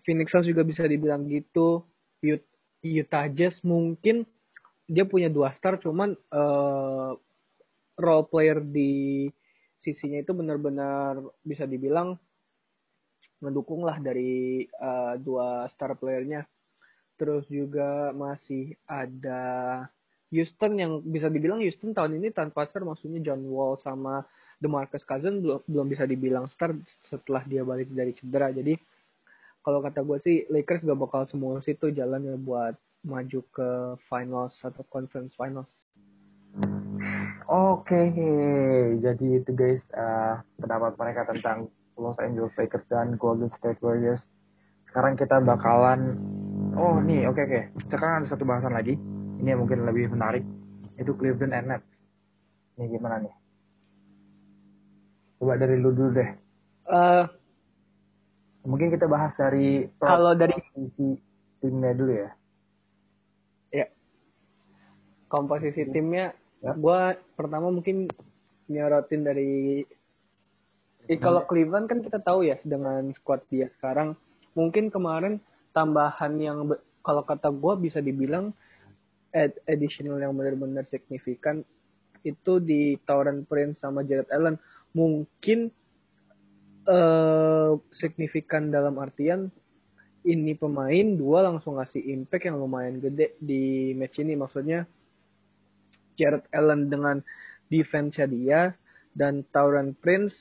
Phoenix 0.05 0.29
Suns 0.29 0.45
juga 0.45 0.61
bisa 0.61 0.85
dibilang 0.85 1.25
gitu. 1.25 1.81
Ut- 2.21 2.50
Utah 2.81 3.29
Jazz 3.29 3.61
mungkin 3.61 4.25
dia 4.89 5.05
punya 5.07 5.29
dua 5.31 5.53
star 5.55 5.77
cuman 5.79 6.17
eh, 6.17 7.11
role 7.95 8.25
player 8.27 8.59
di 8.59 9.29
sisinya 9.81 10.21
itu 10.21 10.33
benar-benar 10.33 11.21
bisa 11.41 11.65
dibilang 11.65 12.17
mendukung 13.41 13.81
lah 13.85 13.97
dari 13.97 14.65
eh, 14.65 15.13
dua 15.21 15.69
star 15.73 15.97
playernya. 15.97 16.45
Terus 17.17 17.45
juga 17.49 18.09
masih 18.17 18.73
ada 18.89 19.85
Houston 20.33 20.73
yang 20.79 20.91
bisa 21.05 21.29
dibilang 21.29 21.61
Houston 21.61 21.93
tahun 21.93 22.17
ini 22.17 22.33
tanpa 22.33 22.65
star 22.65 22.81
maksudnya 22.81 23.21
John 23.21 23.45
Wall 23.45 23.77
sama 23.83 24.25
DeMarcus 24.57 25.05
Cousins 25.05 25.41
belum 25.41 25.59
belum 25.69 25.87
bisa 25.89 26.05
dibilang 26.09 26.45
star 26.49 26.73
setelah 27.09 27.45
dia 27.45 27.61
balik 27.61 27.93
dari 27.93 28.13
cedera. 28.17 28.49
Jadi 28.49 28.73
kalau 29.61 29.79
kata 29.81 30.01
gue 30.01 30.17
sih 30.25 30.37
Lakers 30.49 30.81
gak 30.85 30.97
bakal 30.97 31.21
semulus 31.29 31.65
itu 31.69 31.93
jalannya 31.93 32.37
buat 32.41 32.73
maju 33.05 33.39
ke 33.53 33.69
finals 34.09 34.57
atau 34.61 34.81
conference 34.89 35.33
finals. 35.37 35.69
Oke, 37.51 38.11
jadi 39.01 39.27
itu 39.41 39.51
guys 39.53 39.81
eh, 39.93 40.35
pendapat 40.61 40.95
mereka 40.97 41.27
tentang 41.29 41.67
Los 41.97 42.17
Angeles 42.17 42.53
Lakers 42.57 42.85
dan 42.89 43.17
Golden 43.17 43.51
State 43.57 43.81
Warriors. 43.83 44.21
Sekarang 44.89 45.15
kita 45.15 45.39
bakalan, 45.39 46.19
oh 46.75 46.99
nih, 46.99 47.27
oke 47.27 47.39
oke. 47.39 47.61
Sekarang 47.87 48.23
ada 48.23 48.27
satu 48.27 48.43
bahasan 48.43 48.75
lagi. 48.75 48.99
Ini 49.41 49.55
yang 49.55 49.65
mungkin 49.65 49.87
lebih 49.87 50.11
menarik. 50.11 50.43
Itu 50.99 51.15
Cleveland 51.15 51.55
and 51.55 51.67
Nets. 51.71 51.91
Ini 52.77 52.91
gimana 52.91 53.23
nih? 53.23 53.33
Coba 55.41 55.57
dari 55.57 55.75
lu 55.79 55.89
dulu 55.95 56.11
deh. 56.13 56.29
Eh 56.91 57.23
Mungkin 58.61 58.93
kita 58.93 59.09
bahas 59.09 59.33
dari 59.33 59.89
Kalau 59.97 60.37
dari- 60.37 60.53
sisi 60.73 61.17
timnya 61.61 61.93
dulu 61.93 62.13
ya. 62.13 62.29
ya 63.71 63.87
komposisi 65.27 65.87
timnya 65.87 66.33
Ya. 66.59 66.77
gue 66.77 67.01
pertama 67.33 67.73
mungkin 67.73 68.05
nyorotin 68.67 69.25
dari 69.25 69.81
eh, 71.09 71.17
kalau 71.17 71.41
Cleveland 71.49 71.89
kan 71.89 72.05
kita 72.05 72.21
tahu 72.21 72.45
ya 72.45 72.61
dengan 72.61 73.09
squad 73.17 73.41
dia 73.49 73.65
sekarang 73.73 74.13
mungkin 74.53 74.93
kemarin 74.93 75.41
tambahan 75.73 76.37
yang 76.37 76.69
kalau 77.01 77.25
kata 77.25 77.49
gue 77.49 77.73
bisa 77.81 77.97
dibilang 77.97 78.53
add 79.33 79.57
additional 79.65 80.21
yang 80.21 80.37
benar-benar 80.37 80.85
signifikan 80.85 81.65
itu 82.21 82.61
di 82.61 83.01
Tauran 83.01 83.49
Prince 83.49 83.81
sama 83.81 84.05
Jared 84.05 84.29
Allen 84.29 84.61
mungkin 84.93 85.73
eh 86.81 87.71
signifikan 87.93 88.73
dalam 88.73 88.97
artian 88.97 89.51
ini 90.21 90.53
pemain 90.53 91.07
dua 91.17 91.45
langsung 91.49 91.77
ngasih 91.81 92.01
impact 92.13 92.45
yang 92.45 92.57
lumayan 92.61 93.01
gede 93.01 93.37
di 93.41 93.93
match 93.97 94.21
ini 94.21 94.37
maksudnya 94.37 94.85
Jared 96.17 96.45
Allen 96.53 96.89
dengan 96.89 97.17
defense-nya 97.69 98.27
dia 98.29 98.61
dan 99.13 99.41
Tauran 99.49 99.97
Prince 99.97 100.33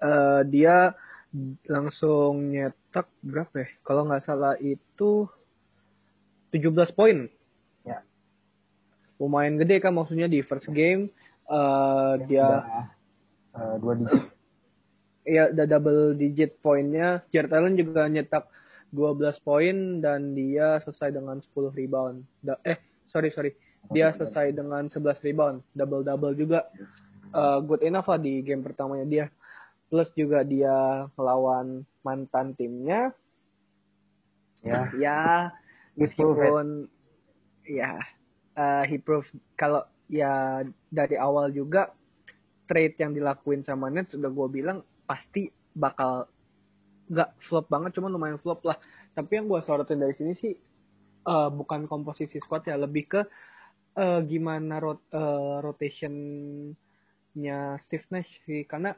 eh 0.00 0.42
dia 0.48 0.92
langsung 1.68 2.52
nyetak 2.52 3.08
berapa 3.20 3.64
ya 3.64 3.68
kalau 3.80 4.04
nggak 4.08 4.24
salah 4.24 4.56
itu 4.60 5.28
17 6.52 6.96
poin 6.96 7.28
Ya. 7.86 8.02
lumayan 9.16 9.56
gede 9.56 9.78
kan 9.78 9.94
maksudnya 9.94 10.26
di 10.26 10.42
first 10.42 10.68
game 10.68 11.08
eh 11.46 12.12
dia 12.28 12.44
Udah, 12.60 12.84
eh, 13.56 13.74
dua 13.80 13.94
digit. 13.96 14.35
Ya 15.26 15.50
udah 15.50 15.66
double 15.66 16.14
digit 16.14 16.56
poinnya. 16.62 17.20
Jared 17.34 17.50
Allen 17.50 17.74
juga 17.74 18.06
nyetak 18.06 18.46
12 18.94 19.42
poin 19.42 19.98
dan 19.98 20.32
dia 20.32 20.78
selesai 20.86 21.10
dengan 21.10 21.42
10 21.42 21.74
rebound. 21.74 22.22
Da- 22.40 22.62
eh, 22.62 22.78
sorry 23.10 23.34
sorry. 23.34 23.52
Dia 23.90 24.14
selesai 24.14 24.50
dengan 24.54 24.90
11 24.90 25.18
rebound, 25.22 25.62
double 25.74 26.02
double 26.06 26.34
juga. 26.38 26.70
Eh, 27.34 27.58
good 27.66 27.82
enough 27.82 28.06
lah 28.06 28.18
di 28.18 28.42
game 28.42 28.62
pertamanya 28.62 29.06
dia. 29.06 29.26
Plus 29.90 30.10
juga 30.14 30.42
dia 30.46 31.06
melawan 31.18 31.82
mantan 32.02 32.54
timnya. 32.54 33.10
Ya. 34.62 34.90
Ya, 34.98 35.20
meskipun 35.94 36.90
ya 37.66 37.98
eh, 38.54 38.82
he 38.86 38.96
proved 38.98 39.30
kalau 39.58 39.82
ya 40.06 40.62
dari 40.90 41.18
awal 41.18 41.50
juga 41.50 41.90
trade 42.66 42.98
yang 42.98 43.14
dilakuin 43.14 43.62
sama 43.62 43.88
Nets 43.88 44.14
udah 44.18 44.30
gue 44.30 44.48
bilang 44.50 44.82
pasti 45.06 45.48
bakal 45.72 46.26
nggak 47.06 47.30
flop 47.46 47.70
banget 47.70 47.94
cuman 47.98 48.10
lumayan 48.12 48.38
flop 48.42 48.66
lah. 48.66 48.76
Tapi 49.14 49.38
yang 49.38 49.46
gue 49.48 49.62
sorotin 49.62 50.02
dari 50.02 50.12
sini 50.18 50.34
sih 50.36 50.52
eh, 51.26 51.48
bukan 51.54 51.86
komposisi 51.86 52.42
squad 52.42 52.66
ya 52.66 52.76
lebih 52.76 53.06
ke 53.06 53.22
eh, 53.96 54.20
gimana 54.26 54.82
rot 54.82 55.00
eh, 55.14 55.56
rotationnya 55.62 56.74
Steve 57.86 58.06
Nash 58.10 58.28
sih. 58.44 58.66
Karena 58.66 58.92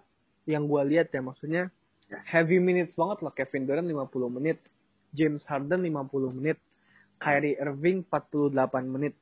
yang 0.49 0.65
gue 0.65 0.83
lihat 0.89 1.13
ya 1.13 1.21
maksudnya 1.21 1.69
heavy 2.09 2.57
minutes 2.57 2.97
banget 2.97 3.21
lah 3.21 3.33
Kevin 3.37 3.69
Durant 3.69 3.85
50 3.85 4.37
menit 4.41 4.57
James 5.13 5.45
Harden 5.45 5.85
50 5.85 6.41
menit 6.41 6.57
Kyrie 7.21 7.59
Irving 7.61 8.07
48 8.09 8.57
menit. 8.89 9.15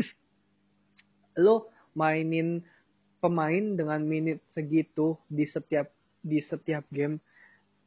Lo 1.44 1.68
mainin 1.92 2.62
pemain 3.20 3.76
dengan 3.76 4.00
menit 4.02 4.40
segitu 4.56 5.14
di 5.28 5.44
setiap 5.46 5.92
di 6.20 6.40
setiap 6.40 6.84
game 6.88 7.20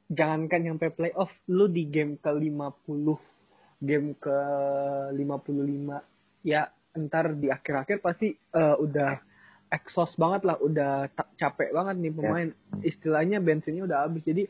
jangankan 0.10 0.74
sampai 0.74 0.90
playoff 0.94 1.32
lu 1.50 1.66
di 1.70 1.90
game 1.90 2.22
ke 2.22 2.30
50 2.30 3.84
game 3.84 4.14
ke 4.18 4.38
55 5.18 6.46
ya 6.46 6.70
entar 6.94 7.34
di 7.34 7.50
akhir-akhir 7.50 8.00
pasti 8.00 8.32
eh, 8.34 8.76
udah 8.78 9.34
exhaust 9.74 10.14
banget 10.22 10.46
lah, 10.46 10.58
udah 10.62 11.10
capek 11.36 11.74
banget 11.74 11.96
nih 11.98 12.14
pemain. 12.14 12.50
Istilahnya 12.86 13.42
bensinnya 13.42 13.90
udah 13.90 14.06
habis. 14.06 14.22
Jadi 14.22 14.46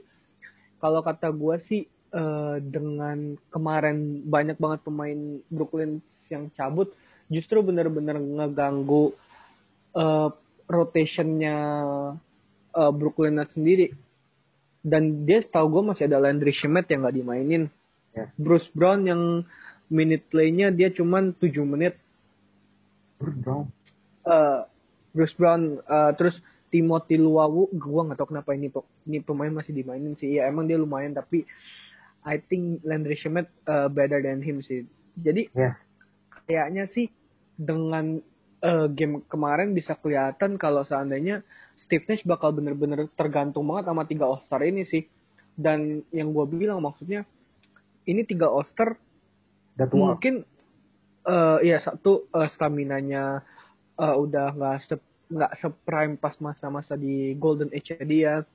kalau 0.83 0.99
kata 0.99 1.31
gua 1.31 1.63
sih 1.63 1.87
eh, 2.11 2.55
dengan 2.59 3.39
kemarin 3.47 4.27
banyak 4.27 4.59
banget 4.59 4.79
pemain 4.83 5.39
Brooklyn 5.47 6.03
yang 6.27 6.51
cabut, 6.59 6.91
justru 7.31 7.63
bener-bener 7.63 8.19
ngeganggu 8.19 9.15
eh, 9.95 10.29
rotationnya 10.67 11.55
eh, 12.73 12.91
Brooklyn 12.93 13.39
Nets 13.39 13.53
sendiri. 13.55 13.91
Dan 14.83 15.23
dia 15.23 15.39
setahu 15.39 15.79
gue 15.79 15.83
masih 15.95 16.11
ada 16.11 16.19
Landry 16.19 16.51
Shamet 16.51 16.91
yang 16.91 17.07
nggak 17.07 17.15
dimainin. 17.15 17.63
Yes. 18.13 18.29
Bruce 18.35 18.67
Brown 18.75 19.07
yang 19.07 19.47
minute 19.87 20.27
play-nya 20.27 20.69
dia 20.75 20.91
cuman 20.91 21.31
7 21.39 21.49
menit. 21.63 21.95
Bro, 23.23 23.71
Eh, 24.23 24.61
Bruce 25.11 25.35
Brown 25.35 25.83
eh, 25.83 26.11
terus 26.15 26.39
Timothy 26.71 27.19
Luwawu 27.19 27.69
gua 27.75 28.07
nggak 28.07 28.17
tahu 28.17 28.33
kenapa 28.33 28.55
ini 28.55 28.71
ini 29.05 29.19
pemain 29.19 29.51
masih 29.51 29.75
dimainin 29.75 30.15
sih. 30.15 30.39
Ya 30.39 30.47
emang 30.47 30.65
dia 30.65 30.79
lumayan 30.79 31.11
tapi 31.13 31.43
I 32.23 32.39
think 32.39 32.81
Landry 32.87 33.19
Shamet 33.19 33.51
eh, 33.67 33.87
better 33.91 34.23
than 34.23 34.39
him 34.39 34.63
sih. 34.63 34.87
Jadi 35.19 35.51
yes. 35.53 35.75
kayaknya 36.47 36.87
sih 36.89 37.11
dengan 37.59 38.23
eh, 38.63 38.87
game 38.95 39.21
kemarin 39.27 39.75
bisa 39.75 39.99
kelihatan 39.99 40.55
kalau 40.55 40.87
seandainya 40.87 41.43
Steve 41.83 42.07
Nash 42.07 42.23
bakal 42.23 42.55
bener-bener 42.55 43.11
tergantung 43.19 43.67
banget 43.67 43.91
sama 43.91 44.03
tiga 44.07 44.25
All-Star 44.31 44.63
ini 44.63 44.87
sih. 44.87 45.03
Dan 45.53 46.01
yang 46.09 46.33
gue 46.33 46.45
bilang 46.49 46.81
maksudnya 46.81 47.27
ini 48.07 48.23
tiga 48.25 48.49
All-Star 48.49 48.95
Udah 49.77 49.87
tua. 49.91 49.99
mungkin 50.15 50.47
eh 51.23 51.59
ya 51.63 51.77
satu 51.83 52.27
eh, 52.31 52.49
stamina-nya 52.55 53.43
eh, 53.99 54.15
udah 54.15 54.47
nggak 54.55 54.77
se 54.87 54.95
nggak 55.33 55.53
seprime 55.57 56.15
pas 56.19 56.35
masa-masa 56.37 56.93
di 56.93 57.33
Golden 57.35 57.73
Age 57.73 57.99
dia. 58.05 58.45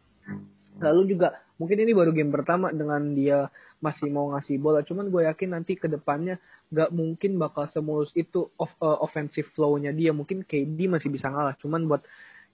Lalu 0.78 1.16
juga 1.16 1.34
mungkin 1.58 1.78
ini 1.82 1.92
baru 1.92 2.14
game 2.14 2.30
pertama 2.30 2.70
dengan 2.70 3.02
dia 3.12 3.50
masih 3.82 4.10
mau 4.10 4.30
ngasih 4.34 4.58
bola. 4.62 4.80
Cuman 4.86 5.10
gue 5.10 5.26
yakin 5.26 5.54
nanti 5.54 5.74
ke 5.74 5.90
depannya 5.90 6.38
nggak 6.70 6.90
mungkin 6.94 7.38
bakal 7.38 7.66
semulus 7.70 8.14
itu 8.14 8.46
off, 8.58 8.70
eh, 8.78 8.98
offensive 9.02 9.50
flow-nya 9.54 9.90
dia. 9.94 10.14
Mungkin 10.14 10.46
KD 10.46 10.78
masih 10.86 11.10
bisa 11.10 11.30
ngalah. 11.30 11.58
Cuman 11.58 11.86
buat 11.90 12.02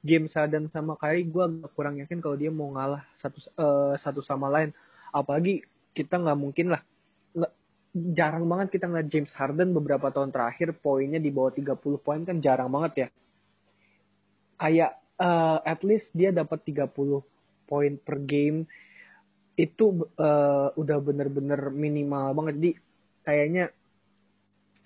James 0.04 0.32
Harden 0.36 0.68
sama 0.72 0.96
Kyrie 1.00 1.28
gue 1.28 1.44
agak 1.44 1.72
kurang 1.76 1.96
yakin 2.00 2.20
kalau 2.20 2.36
dia 2.36 2.52
mau 2.52 2.72
ngalah 2.72 3.04
satu 3.20 3.38
eh, 3.40 3.94
satu 4.00 4.20
sama 4.24 4.48
lain. 4.48 4.72
Apalagi 5.12 5.64
kita 5.94 6.18
nggak 6.18 6.38
mungkin 6.40 6.74
lah 6.74 6.82
jarang 7.94 8.50
banget 8.50 8.74
kita 8.74 8.90
ngeliat 8.90 9.06
James 9.06 9.30
Harden 9.38 9.70
beberapa 9.70 10.10
tahun 10.10 10.34
terakhir 10.34 10.74
poinnya 10.82 11.22
di 11.22 11.30
bawah 11.30 11.54
30 11.54 11.78
poin 12.02 12.20
kan 12.26 12.42
jarang 12.42 12.72
banget 12.72 12.92
ya. 13.06 13.08
Kayak 14.58 14.90
eh, 15.20 15.58
at 15.62 15.80
least 15.84 16.08
dia 16.10 16.34
dapat 16.34 16.64
30 16.66 16.90
poin 17.64 17.92
per 17.96 18.16
game 18.24 18.68
itu 19.54 20.10
eh, 20.18 20.68
udah 20.74 20.98
bener-bener 20.98 21.70
minimal 21.70 22.34
banget. 22.34 22.54
Jadi 22.58 22.72
kayaknya 23.22 23.64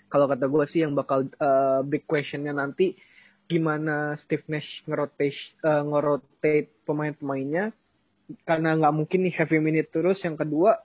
kalau 0.09 0.25
kata 0.29 0.49
gue 0.49 0.65
sih 0.69 0.81
yang 0.85 0.93
bakal 0.97 1.25
eh, 1.29 1.81
big 1.85 2.05
questionnya 2.05 2.53
nanti 2.53 2.97
gimana 3.49 4.17
Steve 4.21 4.45
Nash 4.53 4.69
ngerotate 4.85 5.33
eh, 5.65 5.83
ngerotate 5.85 6.55
pemain-pemainnya. 6.85 7.73
Karena 8.45 8.77
nggak 8.77 8.93
mungkin 8.93 9.25
nih 9.25 9.35
heavy 9.41 9.59
minute 9.61 9.89
terus. 9.89 10.21
Yang 10.21 10.45
kedua 10.45 10.77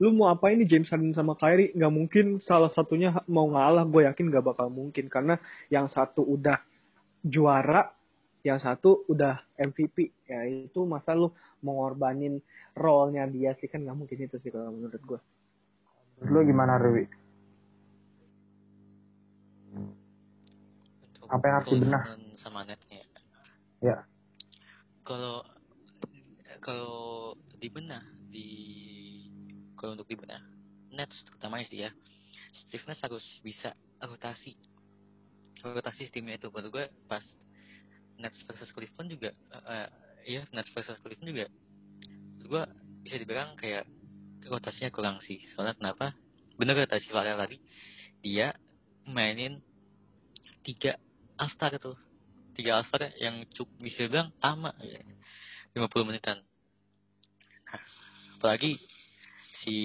lu 0.00 0.10
mau 0.10 0.32
apa 0.32 0.50
ini 0.50 0.64
James 0.64 0.88
Harden 0.88 1.12
sama 1.12 1.36
Kyrie? 1.36 1.76
Nggak 1.76 1.92
mungkin. 1.92 2.26
Salah 2.40 2.72
satunya 2.72 3.12
mau 3.28 3.44
ngalah. 3.52 3.84
Gue 3.84 4.08
yakin 4.08 4.32
nggak 4.32 4.56
bakal 4.56 4.72
mungkin. 4.72 5.12
Karena 5.12 5.36
yang 5.68 5.92
satu 5.92 6.24
udah 6.24 6.56
juara 7.20 7.92
yang 8.44 8.60
satu 8.60 9.08
udah 9.08 9.40
MVP 9.56 10.28
ya 10.28 10.44
itu 10.44 10.84
masa 10.84 11.16
lu 11.16 11.32
mengorbanin 11.64 12.44
role-nya 12.76 13.24
dia 13.24 13.56
sih 13.56 13.66
kan 13.72 13.80
nggak 13.80 13.96
mungkin 13.96 14.18
itu 14.20 14.36
sih 14.38 14.52
kalau 14.52 14.68
menurut 14.68 15.00
gue 15.00 15.20
Lu 16.22 16.46
gimana, 16.46 16.78
Rewi? 16.78 17.10
Untuk 21.02 21.26
Apa 21.26 21.42
yang 21.42 21.56
harus 21.58 21.70
dibenah? 21.74 22.02
Sama 22.38 22.62
netnya. 22.62 23.02
Ya. 23.82 24.06
Kalau 25.02 25.42
kalau 26.62 27.34
dibenah 27.60 28.00
di 28.32 28.48
kalau 29.76 29.98
untuk 29.98 30.08
dibenah 30.08 30.40
Nets 30.94 31.26
terutama 31.28 31.60
sih 31.66 31.84
ya 31.84 31.92
Steve 32.54 32.86
Nash 32.88 33.04
harus 33.04 33.24
bisa 33.44 33.76
rotasi 34.00 34.56
rotasi 35.60 36.08
timnya 36.08 36.40
itu 36.40 36.48
menurut 36.48 36.72
gue 36.72 36.84
pas 37.04 37.20
Nets 38.18 38.40
versus 38.46 38.70
Cleveland 38.70 39.10
juga 39.10 39.30
eh, 39.34 39.88
ya 40.38 40.42
Nets 40.54 40.70
versus 40.72 40.98
Cleveland 41.02 41.30
juga 41.30 41.46
menurut 42.36 42.48
gue 42.48 42.62
bisa 43.04 43.16
dibilang 43.20 43.56
kayak 43.56 43.84
rotasinya 44.48 44.92
kurang 44.92 45.20
sih. 45.24 45.40
Soalnya 45.52 45.76
kenapa? 45.76 46.12
Bener 46.60 46.76
kata 46.76 47.00
si 47.00 47.08
Farel 47.08 47.40
tadi 47.40 47.56
dia 48.24 48.52
mainin 49.08 49.60
tiga 50.64 50.96
All-Star 51.36 51.76
tuh 51.76 51.96
tiga 52.56 52.80
All-Star 52.80 53.12
yang 53.20 53.44
cukup 53.52 53.72
bisa 53.80 54.08
bilang 54.08 54.32
lama 54.40 54.72
ya. 54.80 55.00
50 55.74 56.06
menitan. 56.06 56.38
Nah, 57.66 57.82
apalagi 58.38 58.78
si 59.64 59.76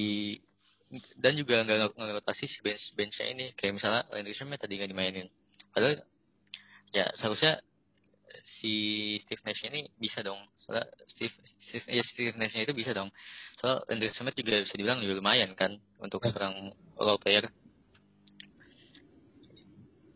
dan 1.18 1.34
juga 1.34 1.66
nggak 1.66 1.98
nggak 1.98 2.16
rotasi 2.22 2.46
si 2.46 2.62
bench 2.62 2.94
benchnya 2.94 3.26
ini. 3.34 3.46
Kayak 3.58 3.82
misalnya 3.82 4.02
Landry 4.14 4.38
tadi 4.38 4.74
nggak 4.78 4.92
dimainin. 4.94 5.28
Padahal 5.74 6.06
ya 6.94 7.10
seharusnya 7.18 7.62
si 8.46 8.74
Steve 9.24 9.42
Nash 9.46 9.64
ini 9.66 9.90
bisa 9.98 10.22
dong. 10.22 10.40
Soalnya 10.62 10.86
Steve, 11.10 11.34
Steve 11.46 11.86
ya 11.90 12.04
Steve 12.06 12.36
Nash 12.38 12.56
itu 12.56 12.74
bisa 12.74 12.94
dong. 12.94 13.10
Soal 13.58 13.84
Landry 13.90 14.14
Shamet 14.14 14.36
juga 14.38 14.62
bisa 14.64 14.76
dibilang 14.78 15.00
juga 15.02 15.20
lumayan 15.20 15.52
kan 15.58 15.78
untuk 16.00 16.24
seorang 16.26 16.74
role 16.98 17.22
player. 17.22 17.46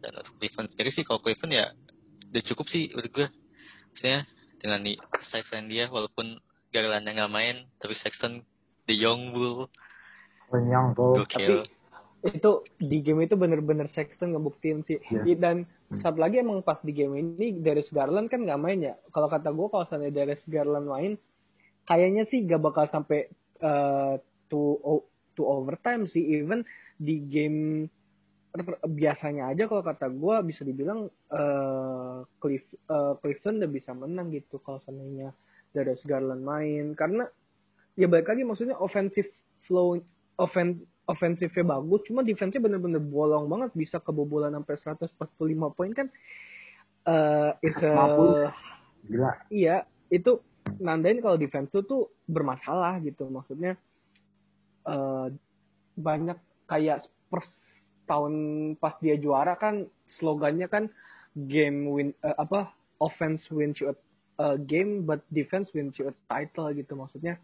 Dan 0.04 0.12
untuk 0.20 0.36
Cleveland 0.38 0.70
sendiri 0.76 0.92
sih 0.92 1.04
kalau 1.08 1.24
Cleveland 1.24 1.54
ya 1.56 1.66
udah 2.34 2.44
cukup 2.50 2.66
sih 2.68 2.90
menurut 2.92 3.12
gue 3.14 3.28
maksudnya 3.94 4.26
dengan 4.58 4.82
di 4.82 4.98
Sexton 5.30 5.70
dia 5.70 5.86
walaupun 5.88 6.42
Garland 6.74 7.06
nggak 7.06 7.30
main 7.30 7.70
tapi 7.78 7.94
Sexton 7.96 8.42
the 8.90 8.96
young 8.98 9.32
bull. 9.32 9.70
Kenyang 10.50 10.94
tuh. 10.94 11.18
gokil 11.24 11.66
itu 12.24 12.64
di 12.80 13.04
game 13.04 13.28
itu 13.28 13.36
bener-bener 13.36 13.92
Sexton 13.92 14.32
ngebuktiin 14.32 14.88
sih. 14.88 14.96
I- 15.28 15.36
dan 15.36 15.68
satu 16.00 16.24
lagi 16.24 16.40
emang 16.40 16.64
pas 16.64 16.80
di 16.80 16.96
game 16.96 17.20
ini 17.20 17.60
Darius 17.60 17.92
Garland 17.92 18.32
kan 18.32 18.48
nggak 18.48 18.62
main 18.64 18.80
ya? 18.80 18.96
Kalau 19.12 19.28
kata 19.28 19.52
gue 19.52 19.68
kalau 19.68 19.84
misalnya 19.84 20.12
Darius 20.16 20.44
Garland 20.48 20.88
main 20.88 21.14
kayaknya 21.84 22.24
sih 22.32 22.48
gak 22.48 22.64
bakal 22.64 22.88
sampai 22.88 23.28
eh, 23.60 24.14
to 24.48 24.80
to 25.36 25.44
overtime 25.44 26.08
sih. 26.08 26.24
Even 26.40 26.64
di 26.96 27.20
game 27.28 27.92
biasanya 28.88 29.52
aja 29.52 29.68
kalau 29.68 29.84
kata 29.84 30.08
gue 30.08 30.36
bisa 30.48 30.64
dibilang 30.64 31.12
eh 31.28 32.18
Cliff, 32.40 32.64
eh, 32.72 33.14
Cleveland 33.20 33.58
udah 33.60 33.72
bisa 33.72 33.92
menang 33.92 34.32
gitu 34.32 34.64
kalau 34.64 34.80
seandainya 34.88 35.36
Darius 35.76 36.08
Garland 36.08 36.48
main. 36.48 36.96
Karena 36.96 37.28
ya 38.00 38.08
balik 38.08 38.32
lagi 38.32 38.48
maksudnya 38.48 38.80
offensive 38.80 39.28
flow 39.68 40.00
offense 40.40 40.82
offensifnya 41.04 41.68
bagus 41.68 42.02
cuma 42.08 42.24
defense-nya 42.24 42.64
bener-bener 42.64 43.04
bolong 43.04 43.52
banget 43.52 43.76
bisa 43.76 44.00
kebobolan 44.00 44.56
sampai 44.56 44.76
145 45.12 45.76
poin 45.76 45.92
kan 45.92 46.08
eh 47.04 47.52
it's 47.60 47.84
a- 47.84 47.92
50. 47.92 49.12
Gila. 49.12 49.32
iya 49.52 49.84
itu 50.08 50.40
nandain 50.80 51.20
kalau 51.20 51.36
defense 51.36 51.68
tuh 51.76 51.84
tuh 51.84 52.02
bermasalah 52.24 53.04
gitu 53.04 53.28
maksudnya 53.28 53.76
eh 54.88 55.28
banyak 55.94 56.40
kayak 56.66 57.04
Spurs 57.04 57.48
tahun 58.08 58.34
pas 58.80 58.96
dia 59.04 59.20
juara 59.20 59.56
kan 59.60 59.88
slogannya 60.20 60.68
kan 60.72 60.88
game 61.36 61.88
win 61.92 62.10
eh, 62.24 62.36
apa 62.40 62.72
offense 63.04 63.44
wins 63.52 63.80
you 63.84 63.92
a 64.40 64.56
game 64.58 65.04
but 65.04 65.20
defense 65.30 65.68
wins 65.76 65.96
you 66.00 66.08
a 66.08 66.16
title 66.32 66.72
gitu 66.72 66.96
maksudnya 66.96 67.36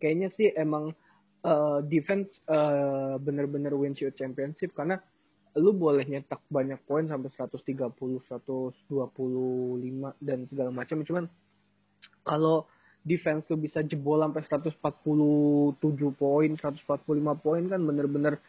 kayaknya 0.00 0.28
sih 0.32 0.48
emang 0.56 0.96
eh, 1.44 1.78
defense 1.90 2.30
eh, 2.48 3.14
bener-bener 3.20 3.74
wins 3.76 4.00
you 4.00 4.08
a 4.08 4.14
championship 4.14 4.72
karena 4.72 4.96
lu 5.56 5.72
boleh 5.72 6.04
nyetak 6.04 6.44
banyak 6.52 6.76
poin 6.84 7.08
sampai 7.08 7.32
130, 7.32 7.96
125 8.28 8.92
dan 10.20 10.38
segala 10.48 10.70
macam 10.70 11.00
cuman 11.00 11.24
kalau 12.28 12.68
defense 13.06 13.46
tuh 13.46 13.56
bisa 13.56 13.80
jebol 13.86 14.18
sampai 14.20 14.42
147 14.44 15.78
poin, 16.18 16.50
145 16.58 17.38
poin 17.38 17.62
kan 17.70 17.80
bener-bener 17.80 18.42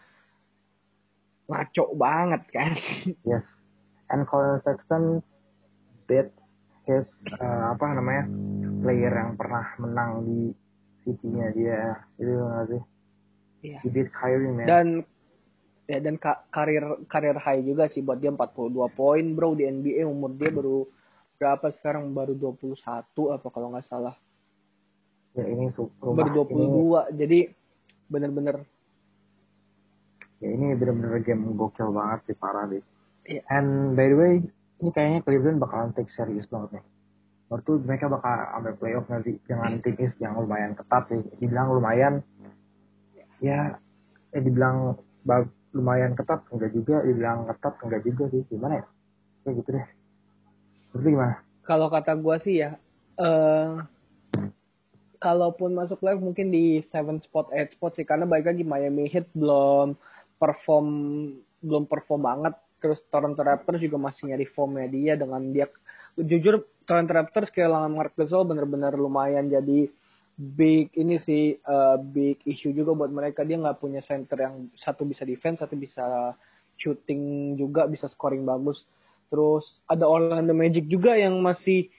ngaco 1.47 1.85
banget 1.95 2.43
kan. 2.51 2.73
Yes. 3.29 3.45
And 4.09 4.25
Colin 4.25 4.59
Sexton 4.63 5.21
beat 6.07 6.31
his 6.87 7.07
eh, 7.37 7.63
apa 7.71 7.85
namanya 7.91 8.25
player 8.81 9.13
yang 9.13 9.35
pernah 9.35 9.67
menang 9.77 10.11
di 10.23 10.39
City-nya 11.07 11.47
dia 11.55 11.79
itu 12.19 12.31
nggak 12.35 12.65
sih? 12.67 12.83
Iya. 13.63 13.79
He 13.79 13.87
beat 13.87 14.11
Kyrie 14.11 14.51
man. 14.51 14.67
Dan 14.67 14.87
ya 15.87 16.03
dan 16.03 16.19
ka- 16.19 16.43
karir 16.51 16.83
karir 17.07 17.39
high 17.39 17.63
juga 17.63 17.87
sih 17.87 18.03
buat 18.03 18.19
dia 18.19 18.27
42 18.27 18.75
poin 18.91 19.23
bro 19.31 19.55
di 19.55 19.63
NBA 19.63 20.03
umur 20.03 20.35
dia 20.35 20.51
baru 20.51 20.83
berapa 21.39 21.71
sekarang 21.79 22.11
baru 22.11 22.35
21 22.35 22.75
apa 23.31 23.47
kalau 23.47 23.71
nggak 23.71 23.87
salah 23.87 24.19
Ya 25.31 25.47
ini 25.47 25.71
baru 26.03 26.43
ini 26.43 26.75
22 26.83 27.15
jadi 27.15 27.39
bener-bener 28.11 28.67
ya 30.43 30.49
ini 30.51 30.75
bener-bener 30.75 31.23
game 31.23 31.55
gokil 31.55 31.89
banget 31.95 32.29
sih 32.29 32.35
parah 32.35 32.67
deh. 32.67 32.83
Iya. 33.27 33.41
And 33.51 33.97
by 33.97 34.07
the 34.11 34.17
way, 34.17 34.33
ini 34.79 34.89
kayaknya 34.93 35.19
Cleveland 35.25 35.59
bakalan 35.59 35.91
take 35.97 36.11
serius 36.13 36.47
banget 36.47 36.79
nih. 36.79 36.85
Menurut 37.47 37.63
tuh 37.63 37.77
mereka 37.79 38.11
bakal 38.11 38.31
sampai 38.31 38.73
playoff 38.75 39.07
nggak 39.07 39.23
sih? 39.23 39.35
Dengan 39.47 39.79
tim 39.79 39.95
East 39.99 40.19
yang 40.19 40.35
lumayan 40.35 40.75
ketat 40.75 41.03
sih. 41.07 41.21
Dibilang 41.39 41.71
lumayan, 41.71 42.19
ya, 43.39 43.79
eh 44.35 44.41
dibilang 44.43 44.99
lumayan 45.71 46.15
ketat 46.15 46.43
enggak 46.51 46.75
juga, 46.75 47.03
dibilang 47.07 47.47
ketat 47.47 47.73
enggak 47.83 48.01
juga 48.03 48.23
sih. 48.35 48.43
Gimana 48.51 48.83
ya? 48.83 48.85
Kayak 49.47 49.55
gitu 49.63 49.69
deh. 49.79 49.85
Lu 50.95 50.99
gimana? 51.03 51.47
kalau 51.67 51.91
kata 51.91 52.15
gua 52.15 52.39
sih 52.39 52.63
ya 52.63 52.79
eh 53.19 53.71
kalaupun 55.19 55.75
masuk 55.75 55.99
live 55.99 56.23
mungkin 56.23 56.47
di 56.47 56.79
seven 56.87 57.19
spot 57.19 57.51
eight 57.51 57.75
spot 57.75 57.99
sih 57.99 58.07
karena 58.07 58.23
baik 58.23 58.47
lagi 58.47 58.63
Miami 58.63 59.11
Heat 59.11 59.27
belum 59.35 59.99
perform 60.39 60.87
belum 61.59 61.83
perform 61.91 62.23
banget 62.23 62.53
terus 62.79 63.03
Toronto 63.11 63.43
Raptors 63.43 63.83
juga 63.83 63.99
masih 63.99 64.31
nyari 64.31 64.47
formnya 64.47 64.87
dia 64.87 65.13
dengan 65.19 65.41
dia 65.51 65.67
jujur 66.15 66.63
Toronto 66.87 67.11
Raptors 67.11 67.51
kehilangan 67.51 67.91
Mark 67.91 68.15
Gasol 68.15 68.47
bener-bener 68.47 68.95
lumayan 68.95 69.51
jadi 69.51 69.91
big 70.37 70.93
ini 70.95 71.19
sih 71.19 71.59
eh, 71.59 71.97
big 71.99 72.39
issue 72.47 72.71
juga 72.71 72.95
buat 72.95 73.11
mereka. 73.11 73.43
Dia 73.43 73.59
nggak 73.59 73.83
punya 73.83 73.99
center 74.07 74.39
yang 74.39 74.71
satu 74.79 75.03
bisa 75.03 75.27
defense 75.27 75.59
satu 75.59 75.75
bisa 75.75 76.31
shooting 76.79 77.53
juga 77.59 77.89
bisa 77.91 78.07
scoring 78.07 78.47
bagus. 78.47 78.87
Terus 79.27 79.67
ada 79.91 80.07
Orlando 80.07 80.55
Magic 80.55 80.87
juga 80.87 81.19
yang 81.19 81.35
masih 81.43 81.91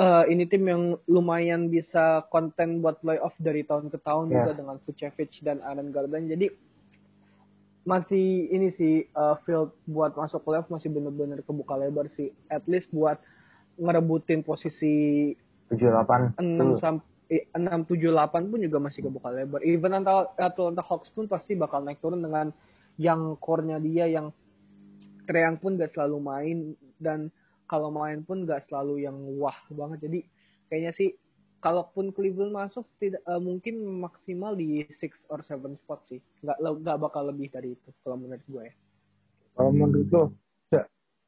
eh, 0.00 0.24
ini 0.32 0.48
tim 0.48 0.64
yang 0.64 0.96
lumayan 1.04 1.68
bisa 1.68 2.24
konten 2.32 2.80
buat 2.80 2.96
playoff 3.04 3.36
dari 3.36 3.60
tahun 3.66 3.92
ke 3.92 4.00
tahun 4.00 4.32
juga 4.32 4.56
Yes. 4.56 4.58
dengan 4.64 4.76
Vucevic 4.80 5.32
dan 5.44 5.60
Aaron 5.60 5.92
Gordon. 5.92 6.30
Jadi 6.30 6.48
masih 7.84 8.48
ini 8.54 8.72
sih 8.72 8.94
eh, 9.04 9.36
field 9.44 9.74
buat 9.84 10.16
masuk 10.16 10.46
playoff 10.46 10.70
masih 10.72 10.88
bener-bener 10.88 11.44
kebuka 11.44 11.76
lebar 11.76 12.08
sih. 12.16 12.30
At 12.48 12.64
least 12.70 12.88
buat 12.94 13.20
ngerebutin 13.80 14.44
posisi 14.44 15.32
78 15.72 16.36
enam 16.36 16.76
tuh. 16.76 16.78
sampai 16.82 17.48
enam 17.56 17.86
tujuh 17.86 18.10
delapan 18.10 18.50
pun 18.50 18.58
juga 18.58 18.82
masih 18.82 19.06
kebuka 19.06 19.30
lebar. 19.30 19.62
Even 19.62 19.94
Atlanta 19.94 20.34
Atlanta 20.36 20.82
Hawks 20.82 21.08
pun 21.14 21.30
pasti 21.30 21.54
bakal 21.54 21.86
naik 21.86 22.02
turun 22.02 22.20
dengan 22.20 22.50
yang 22.98 23.38
core-nya 23.38 23.78
dia 23.78 24.10
yang 24.10 24.34
Trae 25.24 25.46
Young 25.46 25.62
pun 25.62 25.78
gak 25.78 25.94
selalu 25.94 26.18
main 26.18 26.58
dan 26.98 27.30
kalau 27.70 27.94
main 27.94 28.26
pun 28.26 28.42
gak 28.44 28.66
selalu 28.66 29.06
yang 29.06 29.14
wah 29.38 29.54
banget. 29.70 30.10
Jadi 30.10 30.18
kayaknya 30.66 30.92
sih 30.92 31.14
kalaupun 31.62 32.10
Cleveland 32.10 32.50
masuk 32.50 32.82
tidak 32.98 33.22
eh, 33.22 33.38
mungkin 33.38 33.78
maksimal 34.02 34.58
di 34.58 34.82
six 34.98 35.14
or 35.30 35.38
seven 35.46 35.78
spot 35.86 36.02
sih. 36.10 36.18
Nggak 36.42 36.58
nggak 36.58 36.98
bakal 36.98 37.30
lebih 37.30 37.46
dari 37.54 37.78
itu 37.78 37.88
kalau 38.02 38.18
menurut 38.18 38.42
gue 38.50 38.62
ya. 38.66 38.74
Kalau 39.54 39.70
menurut 39.70 40.08
lo, 40.10 40.24
ya, 40.72 40.82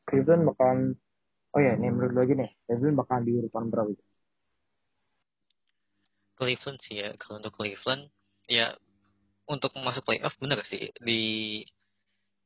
Cleveland 0.09 0.51
bakalan 0.51 0.81
Oh 1.53 1.61
ya, 1.61 1.77
ini 1.77 1.93
menurut 1.93 2.13
lo 2.17 2.21
lagi 2.25 2.35
nih, 2.41 2.51
Cleveland 2.65 2.97
bakalan 2.97 3.23
di 3.29 3.33
urutan 3.37 3.65
berapa? 3.69 3.89
itu? 3.93 4.05
Cleveland 6.43 6.81
sih 6.83 6.97
ya 6.99 7.15
kalau 7.21 7.39
untuk 7.39 7.55
Cleveland 7.55 8.11
ya 8.51 8.75
untuk 9.47 9.71
masuk 9.79 10.03
playoff 10.03 10.35
bener 10.43 10.59
sih 10.67 10.91
di 10.99 11.21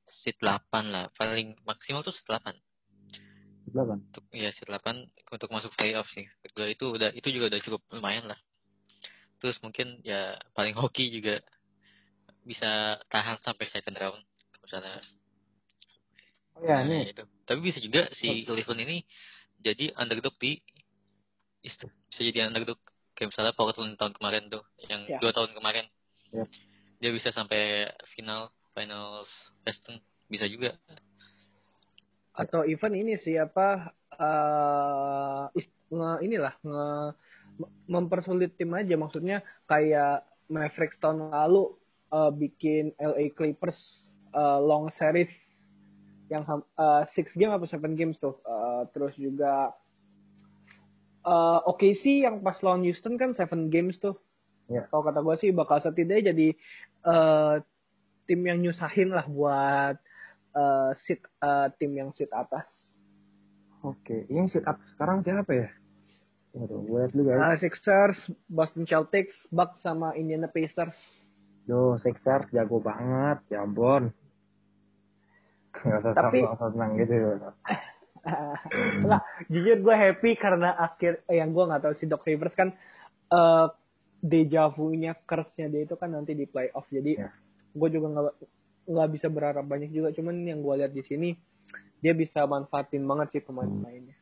seat 0.04 0.36
8 0.42 0.92
lah 0.92 1.04
paling 1.16 1.56
maksimal 1.64 2.04
tuh 2.04 2.12
seat 2.12 2.28
8 2.28 2.52
Berapa? 3.72 3.96
untuk 3.96 4.24
ya 4.36 4.50
seat 4.52 4.68
8 4.68 5.06
untuk 5.32 5.48
masuk 5.48 5.72
playoff 5.78 6.06
sih 6.12 6.28
Kedua 6.44 6.66
itu 6.68 6.84
udah 6.92 7.10
itu 7.16 7.28
juga 7.32 7.56
udah 7.56 7.60
cukup 7.64 7.80
lumayan 7.94 8.28
lah 8.28 8.38
terus 9.40 9.56
mungkin 9.64 10.00
ya 10.04 10.36
paling 10.52 10.76
hoki 10.76 11.08
juga 11.12 11.40
bisa 12.44 13.00
tahan 13.08 13.40
sampai 13.40 13.64
second 13.72 13.96
round 13.96 14.20
misalnya 14.60 15.00
Oh 16.56 16.64
ya, 16.64 16.80
Nah, 16.80 16.88
ini 16.88 17.12
itu. 17.12 17.24
tapi 17.44 17.60
bisa 17.60 17.78
juga 17.84 18.08
si 18.16 18.42
Cleveland 18.48 18.82
ini 18.88 18.98
jadi 19.60 19.92
underdog 19.96 20.34
di 20.40 20.58
bisa 21.60 22.20
jadi 22.22 22.48
underdog 22.48 22.78
kayak 23.16 23.32
misalnya 23.32 23.52
Portland 23.56 23.96
tahun 24.00 24.14
kemarin 24.16 24.48
tuh 24.48 24.62
yang 24.88 25.04
Ya. 25.08 25.18
dua 25.20 25.32
tahun 25.36 25.52
kemarin 25.56 25.86
Ya. 26.32 26.44
dia 27.00 27.10
bisa 27.12 27.28
sampai 27.32 27.90
final 28.16 28.52
finals 28.72 29.28
Western 29.64 30.00
bisa 30.28 30.46
juga 30.48 30.76
atau 32.36 32.68
even 32.68 32.92
ini 32.92 33.16
sih 33.16 33.40
apa 33.40 33.96
eh 34.16 35.64
nge 35.88 36.10
inilah 36.20 36.54
nge 36.60 36.84
mempersulit 37.88 38.52
tim 38.60 38.68
aja 38.76 38.92
maksudnya 39.00 39.40
kayak 39.64 40.24
Mavericks 40.52 41.00
tahun 41.00 41.32
lalu 41.32 41.72
eh, 42.12 42.30
bikin 42.36 42.84
LA 43.00 43.32
Clippers 43.32 43.78
eh, 44.36 44.60
long 44.60 44.92
series 44.92 45.32
yang 46.28 46.42
eh, 46.58 47.02
six 47.14 47.30
game 47.34 47.50
apa 47.50 47.66
seven 47.66 47.94
games 47.94 48.18
tuh 48.18 48.34
Eh, 48.42 48.82
terus 48.90 49.14
juga 49.14 49.70
eh 51.26 51.60
oke 51.64 51.88
sih 51.98 52.22
yang 52.22 52.38
pas 52.40 52.58
lawan 52.62 52.82
Houston 52.82 53.18
kan 53.18 53.34
seven 53.34 53.68
games 53.68 53.98
tuh 53.98 54.14
Ya. 54.66 54.82
kalau 54.90 55.06
kata 55.06 55.22
gue 55.22 55.36
sih 55.38 55.50
bakal 55.54 55.78
setidaknya 55.78 56.34
jadi 56.34 56.48
eh 57.06 57.54
tim 58.26 58.40
yang 58.42 58.58
nyusahin 58.58 59.14
lah 59.14 59.22
buat 59.26 59.94
eh 60.52 60.90
seat 61.06 61.22
eh, 61.22 61.66
tim 61.78 61.94
yang 61.94 62.10
seat 62.10 62.34
atas. 62.34 62.66
Oke, 63.86 64.26
ini 64.26 64.50
sit 64.50 64.66
up 64.66 64.82
sekarang 64.90 65.22
siapa 65.22 65.52
ya? 65.54 65.68
Waduh, 66.50 66.82
gue 66.82 66.98
liat 66.98 67.12
dulu 67.14 67.30
Eh, 67.30 67.38
guys. 67.38 67.62
Sixers, 67.62 68.18
Boston 68.50 68.82
Celtics, 68.82 69.36
Bucks 69.54 69.78
sama 69.86 70.18
Indiana 70.18 70.50
Pacers. 70.50 70.98
Duh, 71.70 71.94
Sixers 72.02 72.50
jago 72.50 72.82
banget, 72.82 73.46
ya 73.46 73.62
ampun. 73.62 74.10
Gak 75.82 75.98
usah 76.00 76.12
Tapi- 76.14 76.44
Tapi... 76.46 76.70
senang 76.72 76.90
gitu. 76.96 77.14
lah, 79.10 79.22
jujur 79.46 79.78
gue 79.78 79.94
happy 79.94 80.34
karena 80.34 80.74
akhir 80.74 81.22
eh, 81.30 81.38
yang 81.38 81.54
gue 81.54 81.62
nggak 81.62 81.82
tahu 81.86 81.94
si 81.94 82.10
Doc 82.10 82.26
Rivers 82.26 82.58
kan 82.58 82.74
eh 83.26 83.66
deja 84.18 84.66
vu-nya 84.72 85.14
curse-nya 85.22 85.70
dia 85.70 85.86
itu 85.86 85.94
kan 85.94 86.10
nanti 86.10 86.34
di 86.34 86.48
playoff. 86.48 86.88
Jadi 86.90 87.14
Ya. 87.14 87.30
gue 87.72 87.88
juga 87.92 88.06
nggak 88.10 88.34
nggak 88.86 89.08
bisa 89.14 89.26
berharap 89.30 89.62
banyak 89.62 89.90
juga. 89.90 90.10
Cuman 90.10 90.42
yang 90.42 90.58
gue 90.58 90.74
lihat 90.82 90.90
di 90.90 91.02
sini 91.06 91.38
dia 92.02 92.12
bisa 92.12 92.42
manfaatin 92.46 93.06
banget 93.06 93.38
sih 93.38 93.42
pemain-pemainnya. 93.42 94.14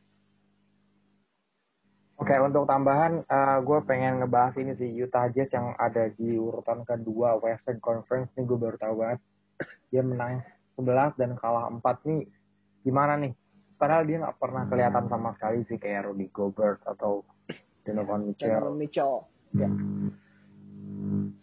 Oke, 2.15 2.31
untuk 2.39 2.63
tambahan, 2.63 3.27
gue 3.61 3.79
pengen 3.83 4.23
ngebahas 4.23 4.55
ini 4.55 4.71
sih 4.71 4.87
Utah 5.03 5.27
Jazz 5.27 5.51
yang 5.51 5.75
ada 5.75 6.07
di 6.07 6.39
urutan 6.39 6.87
kedua 6.87 7.35
Western 7.37 7.83
Conference 7.83 8.31
nih 8.39 8.47
gue 8.47 8.55
baru 8.55 8.77
tahu 8.79 8.93
banget. 9.03 9.19
Dia 9.91 9.99
menang 9.99 10.39
11 10.75 11.19
dan 11.19 11.31
kalah 11.39 11.71
4 11.71 11.81
nih. 12.07 12.23
Gimana 12.85 13.17
nih? 13.17 13.33
Padahal 13.75 14.07
dia 14.07 14.23
nggak 14.23 14.39
pernah 14.39 14.63
kelihatan 14.71 15.05
sama 15.11 15.35
sekali 15.35 15.67
sih 15.67 15.75
kayak 15.75 16.07
Rudy 16.07 16.31
Gobert 16.31 16.79
atau 16.87 17.27
Donovan 17.83 18.31
Mitchell. 18.31 18.55
Donovan 18.55 18.77
Mitchell. 18.79 19.13
Ya. 19.51 19.69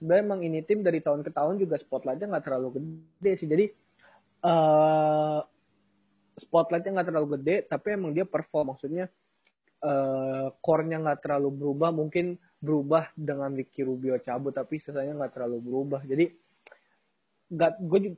Sebenarnya 0.00 0.24
emang 0.24 0.40
ini 0.40 0.64
tim 0.64 0.80
dari 0.80 1.04
tahun 1.04 1.22
ke 1.22 1.30
tahun 1.30 1.60
juga 1.60 1.76
spotlightnya 1.76 2.32
nggak 2.32 2.44
terlalu 2.48 2.68
gede 2.80 3.32
sih. 3.36 3.48
Jadi 3.48 3.66
eh 4.42 5.40
spotlightnya 6.40 6.98
nggak 6.98 7.08
terlalu 7.12 7.28
gede, 7.38 7.56
tapi 7.68 7.86
emang 7.94 8.16
dia 8.16 8.24
perform. 8.24 8.74
Maksudnya 8.74 9.06
eh 9.84 10.46
core-nya 10.64 11.04
nggak 11.04 11.20
terlalu 11.20 11.52
berubah. 11.52 11.92
Mungkin 11.92 12.40
berubah 12.62 13.12
dengan 13.12 13.52
Ricky 13.52 13.84
Rubio 13.84 14.16
cabut, 14.24 14.56
tapi 14.56 14.80
sisanya 14.80 15.14
nggak 15.18 15.36
terlalu 15.36 15.58
berubah. 15.62 16.00
Jadi 16.06 16.32
nggak 17.52 17.72
gue 17.84 18.16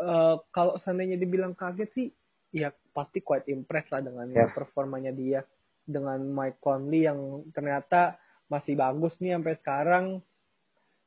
eh, 0.00 0.36
kalau 0.52 0.76
seandainya 0.80 1.16
dibilang 1.16 1.56
kaget 1.56 1.90
sih, 1.92 2.08
ya 2.54 2.72
pasti 2.92 3.20
quite 3.20 3.48
impressed 3.52 3.92
lah 3.92 4.00
dengan 4.00 4.28
Yes. 4.32 4.52
performanya 4.56 5.12
dia 5.12 5.44
dengan 5.86 6.18
Mike 6.18 6.58
Conley 6.58 7.06
yang 7.06 7.46
ternyata 7.54 8.18
masih 8.50 8.74
bagus 8.78 9.18
nih 9.22 9.36
sampai 9.38 9.54
sekarang. 9.60 10.04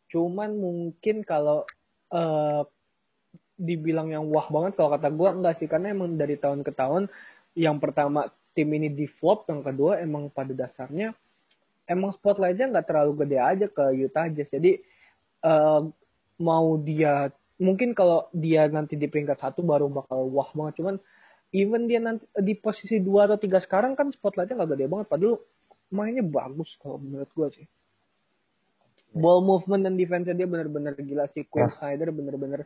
Cuman 0.10 0.56
mungkin 0.58 1.21
kalau 1.25 1.65
eh 2.10 2.63
dibilang 3.60 4.08
yang 4.08 4.25
wah 4.32 4.47
banget 4.47 4.80
kalau 4.80 4.95
kata 4.95 5.12
gue 5.12 5.30
enggak 5.36 5.56
sih 5.60 5.67
karena 5.67 5.91
emang 5.91 6.15
dari 6.15 6.39
tahun 6.39 6.63
ke 6.63 6.71
tahun 6.71 7.12
yang 7.60 7.75
pertama 7.84 8.32
tim 8.56 8.71
ini 8.71 8.88
di 8.88 9.04
flop, 9.06 9.52
yang 9.52 9.62
kedua 9.62 9.99
emang 9.99 10.32
pada 10.32 10.56
dasarnya 10.56 11.12
emang 11.89 12.13
spotlightnya 12.13 12.69
nggak 12.69 12.88
terlalu 12.88 13.25
gede 13.25 13.38
aja 13.41 13.65
ke 13.65 13.84
Utah 13.97 14.30
Jazz. 14.30 14.54
Jadi 14.54 14.78
eh 15.43 15.82
mau 16.39 16.67
dia 16.80 17.34
mungkin 17.60 17.91
kalau 17.91 18.32
dia 18.32 18.65
nanti 18.72 18.95
di 18.95 19.12
peringkat 19.12 19.38
satu 19.43 19.62
baru 19.62 19.91
bakal 19.91 20.32
wah 20.32 20.50
banget. 20.56 20.80
Cuman 20.80 20.95
even 21.52 21.86
dia 21.91 22.00
nanti 22.00 22.26
di 22.39 22.56
posisi 22.56 23.04
dua 23.04 23.28
atau 23.28 23.38
tiga 23.38 23.60
sekarang 23.60 23.93
kan 24.00 24.10
spotlightnya 24.15 24.56
nggak 24.63 24.80
gede 24.80 24.86
banget. 24.88 25.08
Padahal 25.12 25.36
mainnya 25.91 26.24
bagus 26.24 26.72
kalau 26.80 26.98
menurut 26.98 27.30
gue 27.36 27.48
sih. 27.62 27.67
Ball 29.12 29.43
movement 29.43 29.84
dan 29.84 30.00
defense 30.00 30.32
dia 30.32 30.48
bener-bener 30.48 30.95
gila 30.95 31.28
sih. 31.36 31.43
Quinn 31.45 31.67
Yes. 31.67 31.76
Snyder 31.78 32.10
bener-bener 32.15 32.63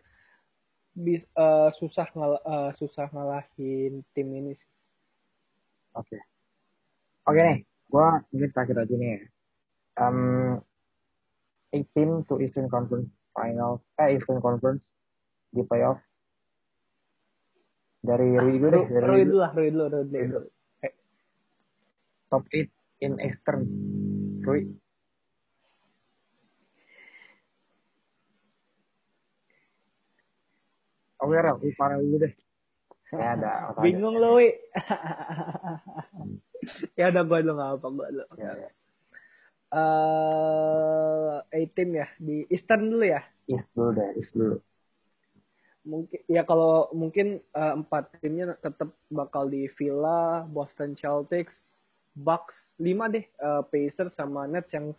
bis, 0.94 1.26
eh, 1.26 1.70
susah 1.82 2.06
ngal, 2.14 2.34
eh, 2.46 2.72
susah 2.78 3.10
ngalahin 3.10 4.06
tim 4.14 4.28
ini 4.30 4.54
sih. 4.54 4.72
Oke. 5.98 6.18
Oke 7.24 7.40
nih, 7.40 7.60
gua 7.88 8.22
mungkin 8.30 8.50
terakhir 8.52 8.78
aja 8.84 8.94
nih 8.94 9.10
ya. 9.10 9.20
Um, 9.94 10.60
18 11.72 12.26
to 12.28 12.42
Eastern 12.42 12.68
Conference 12.68 13.10
Final, 13.34 13.82
eh 13.98 14.14
Eastern 14.14 14.40
Conference 14.40 14.94
di 15.50 15.66
playoff. 15.66 15.98
Dari 18.04 18.36
Rui 18.36 18.60
dulu 18.60 18.70
deh, 18.70 18.86
dari 18.92 19.06
Rui 19.08 19.24
dulu 19.26 19.40
lah, 19.40 19.52
Rui 19.56 19.70
dulu, 19.72 19.86
Rui 19.90 20.06
dulu. 20.06 20.14
Dulu. 20.14 20.42
top 22.34 22.50
8 22.50 23.06
in 23.06 23.14
Eastern. 23.22 23.62
Rui. 24.42 24.66
Oke, 31.24 31.40
Rel, 31.40 31.62
Rui 31.62 31.74
parah 31.78 32.02
dulu 32.02 32.26
deh. 32.26 32.34
Ya 33.14 33.38
ada. 33.38 33.78
Bingung 33.80 34.18
lo, 34.18 34.42
Wi. 34.42 34.50
ya 37.00 37.14
udah 37.14 37.24
gua 37.24 37.40
dulu 37.46 37.54
nggak 37.54 37.72
apa 37.78 37.88
gua 37.94 38.08
dulu. 38.10 38.26
Ya, 38.42 38.52
ya. 38.58 38.70
Eh, 39.74 41.36
18 41.50 41.98
ya 41.98 42.08
di 42.22 42.46
Eastern 42.54 42.94
dulu 42.94 43.06
ya. 43.10 43.26
East 43.50 43.66
dulu 43.74 43.90
deh, 43.98 44.10
East 44.22 44.34
dulu. 44.38 44.58
Mungkin 45.84 46.20
ya 46.30 46.46
kalau 46.46 46.94
mungkin 46.94 47.42
eh, 47.42 47.74
empat 47.74 48.22
timnya 48.22 48.54
tetap 48.62 48.94
bakal 49.10 49.50
di 49.50 49.66
Villa, 49.76 50.46
Boston 50.46 50.94
Celtics, 50.94 51.58
Bucks, 52.14 52.54
lima 52.78 53.10
deh 53.10 53.26
eh, 53.26 53.62
Pacers 53.66 54.14
sama 54.14 54.46
Nets 54.46 54.70
yang 54.78 54.94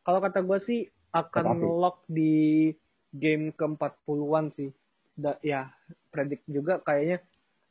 kalau 0.00 0.24
kata 0.24 0.40
gue 0.40 0.58
sih 0.64 0.80
akan 1.12 1.44
Tetapi. 1.60 1.66
lock 1.66 1.96
di 2.08 2.72
game 3.12 3.52
ke-40-an 3.52 4.52
sih. 4.56 4.70
Da, 5.16 5.36
ya, 5.40 5.72
predik 6.12 6.44
juga 6.48 6.80
kayaknya 6.84 7.20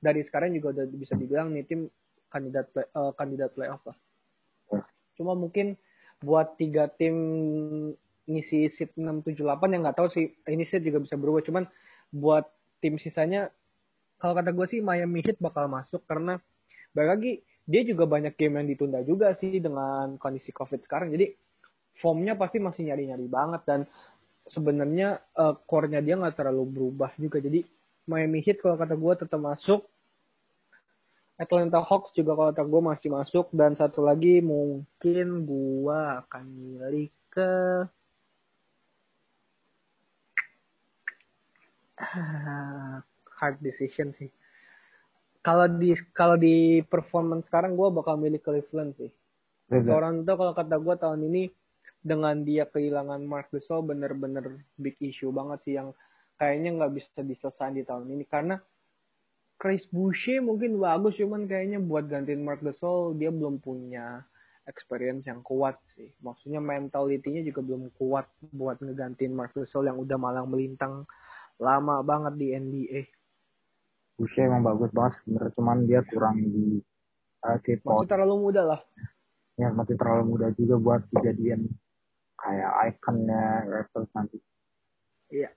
dari 0.01 0.21
sekarang 0.25 0.53
juga 0.53 0.77
udah 0.77 0.85
bisa 0.93 1.13
dibilang 1.17 1.53
nih 1.53 1.65
tim 1.65 1.89
kandidat 2.29 2.69
play- 2.69 2.89
eh, 2.89 3.11
kandidat 3.17 3.49
playoff 3.57 3.81
lah. 3.81 3.97
Yes. 4.69 4.85
Cuma 5.17 5.33
mungkin 5.33 5.73
buat 6.23 6.55
tiga 6.55 6.87
tim 6.91 7.15
ngisi 8.25 8.73
seat 8.73 8.97
6, 8.97 9.21
7, 9.21 9.37
8 9.37 9.73
yang 9.73 9.81
nggak 9.85 9.97
tahu 9.97 10.09
sih 10.09 10.33
ini 10.49 10.65
seat 10.65 10.81
juga 10.81 11.03
bisa 11.03 11.15
berubah. 11.15 11.41
Cuman 11.45 11.63
buat 12.09 12.45
tim 12.81 12.97
sisanya 12.97 13.49
kalau 14.19 14.33
kata 14.33 14.55
gue 14.55 14.65
sih 14.71 14.79
Miami 14.79 15.21
Heat 15.21 15.37
bakal 15.43 15.67
masuk 15.67 16.01
karena 16.07 16.39
balik 16.95 17.09
lagi 17.19 17.31
dia 17.65 17.81
juga 17.83 18.05
banyak 18.05 18.37
game 18.37 18.61
yang 18.61 18.67
ditunda 18.69 18.99
juga 19.01 19.33
sih 19.35 19.59
dengan 19.59 20.15
kondisi 20.21 20.53
COVID 20.55 20.85
sekarang. 20.85 21.11
Jadi 21.11 21.33
formnya 21.99 22.37
pasti 22.37 22.61
masih 22.61 22.87
nyari-nyari 22.87 23.27
banget 23.27 23.61
dan 23.67 23.79
sebenarnya 24.49 25.19
eh, 25.35 25.55
core-nya 25.65 25.99
dia 25.99 26.15
nggak 26.15 26.37
terlalu 26.37 26.63
berubah 26.69 27.11
juga. 27.19 27.41
Jadi 27.41 27.65
Miami 28.05 28.39
Heat 28.45 28.61
kalau 28.61 28.77
kata 28.77 28.95
gue 28.95 29.13
tetap 29.17 29.41
masuk. 29.41 29.81
Atlanta 31.35 31.83
Hawks 31.83 32.15
juga 32.15 32.31
kalau 32.31 32.51
kata 32.55 32.63
gue 32.63 32.81
masih 32.81 33.09
masuk 33.11 33.51
dan 33.51 33.75
satu 33.75 33.99
lagi 33.99 34.39
mungkin 34.39 35.43
gue 35.43 35.99
akan 36.23 36.43
milih 36.47 37.11
ke 37.27 37.51
hard 43.39 43.57
decision 43.59 44.15
sih. 44.15 44.31
Kalau 45.43 45.67
di 45.67 45.91
kalau 46.15 46.39
di 46.39 46.79
performance 46.87 47.51
sekarang 47.51 47.75
gue 47.75 47.87
bakal 47.91 48.15
milih 48.15 48.39
Cleveland 48.39 48.95
sih. 48.95 49.11
Beda. 49.67 49.91
Toronto 49.91 50.31
kalau 50.39 50.53
kata 50.55 50.75
gue 50.79 50.95
tahun 50.95 51.21
ini 51.27 51.43
dengan 51.99 52.47
dia 52.47 52.63
kehilangan 52.69 53.19
Mark 53.25 53.51
Gasol 53.51 53.83
bener-bener 53.83 54.63
big 54.77 54.95
issue 55.01 55.33
banget 55.33 55.59
sih 55.67 55.73
yang 55.75 55.89
kayaknya 56.37 56.69
nggak 56.79 56.93
bisa 56.95 57.19
diselesaikan 57.25 57.73
di 57.73 57.83
tahun 57.83 58.07
ini 58.13 58.23
karena 58.29 58.55
Chris 59.55 59.87
Boucher 59.87 60.43
mungkin 60.43 60.75
bagus 60.77 61.15
cuman 61.15 61.47
kayaknya 61.47 61.79
buat 61.79 62.11
gantiin 62.11 62.43
Mark 62.43 62.59
Gasol 62.59 63.15
dia 63.15 63.31
belum 63.31 63.63
punya 63.63 64.21
experience 64.67 65.23
yang 65.29 65.39
kuat 65.45 65.79
sih. 65.95 66.11
Maksudnya 66.19 66.59
mentalitinya 66.59 67.39
juga 67.45 67.61
belum 67.63 67.93
kuat 67.95 68.27
buat 68.51 68.81
ngegantiin 68.83 69.31
Mark 69.31 69.55
Gasol 69.55 69.87
yang 69.87 69.95
udah 70.01 70.17
malang 70.19 70.51
melintang 70.51 71.07
lama 71.61 72.03
banget 72.03 72.33
di 72.35 72.47
NBA. 72.51 73.01
Boucher 74.19 74.47
emang 74.47 74.63
bagus 74.63 74.91
banget 74.91 75.13
sebenarnya 75.23 75.51
cuman 75.55 75.77
dia 75.87 76.01
kurang 76.07 76.37
di 76.39 76.79
uh, 77.43 77.55
Masih 77.55 77.79
K-pop. 77.79 78.07
terlalu 78.07 78.35
muda 78.51 78.63
lah. 78.63 78.81
ya 79.55 79.71
masih 79.71 79.95
terlalu 79.95 80.35
muda 80.35 80.51
juga 80.59 80.75
buat 80.75 81.01
dijadiin 81.15 81.63
kayak 82.35 82.71
ikonnya 82.91 83.63
Raptors 83.71 84.11
nanti. 84.11 84.35
Iya. 85.31 85.47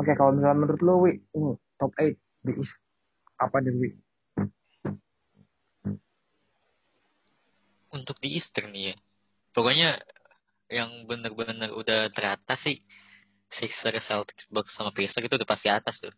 Oke, 0.00 0.16
kalau 0.16 0.32
misalnya 0.32 0.56
menurut 0.64 0.80
lo, 0.80 0.94
Wi, 1.04 1.12
ini 1.36 1.52
top 1.76 1.92
8 1.98 2.16
di 2.48 2.52
East 2.56 2.76
apa 3.38 3.56
nih, 3.62 3.74
Wi? 3.78 3.90
Untuk 7.94 8.18
di 8.20 8.36
Eastern 8.36 8.74
nih 8.74 8.92
ya. 8.92 8.96
Pokoknya 9.54 9.96
yang 10.68 11.08
bener-bener 11.08 11.72
udah 11.72 12.12
teratas 12.12 12.60
sih 12.60 12.84
Sixers, 13.48 14.04
Celtics, 14.04 14.44
Bucks 14.52 14.76
sama 14.76 14.92
Pacers 14.92 15.24
itu 15.24 15.36
udah 15.40 15.48
pasti 15.48 15.72
atas 15.72 15.96
tuh. 15.96 16.12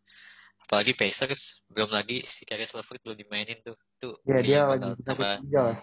Apalagi 0.66 0.98
Pacers 0.98 1.38
belum 1.70 1.94
lagi 1.94 2.26
si 2.38 2.42
Caris 2.42 2.74
LeVert 2.74 2.98
belum 3.06 3.18
dimainin 3.18 3.62
tuh. 3.62 3.78
Tuh 4.02 4.18
Ya, 4.26 4.42
dia 4.42 4.60
lagi 4.66 4.98
tambah 5.06 5.38
ya. 5.46 5.78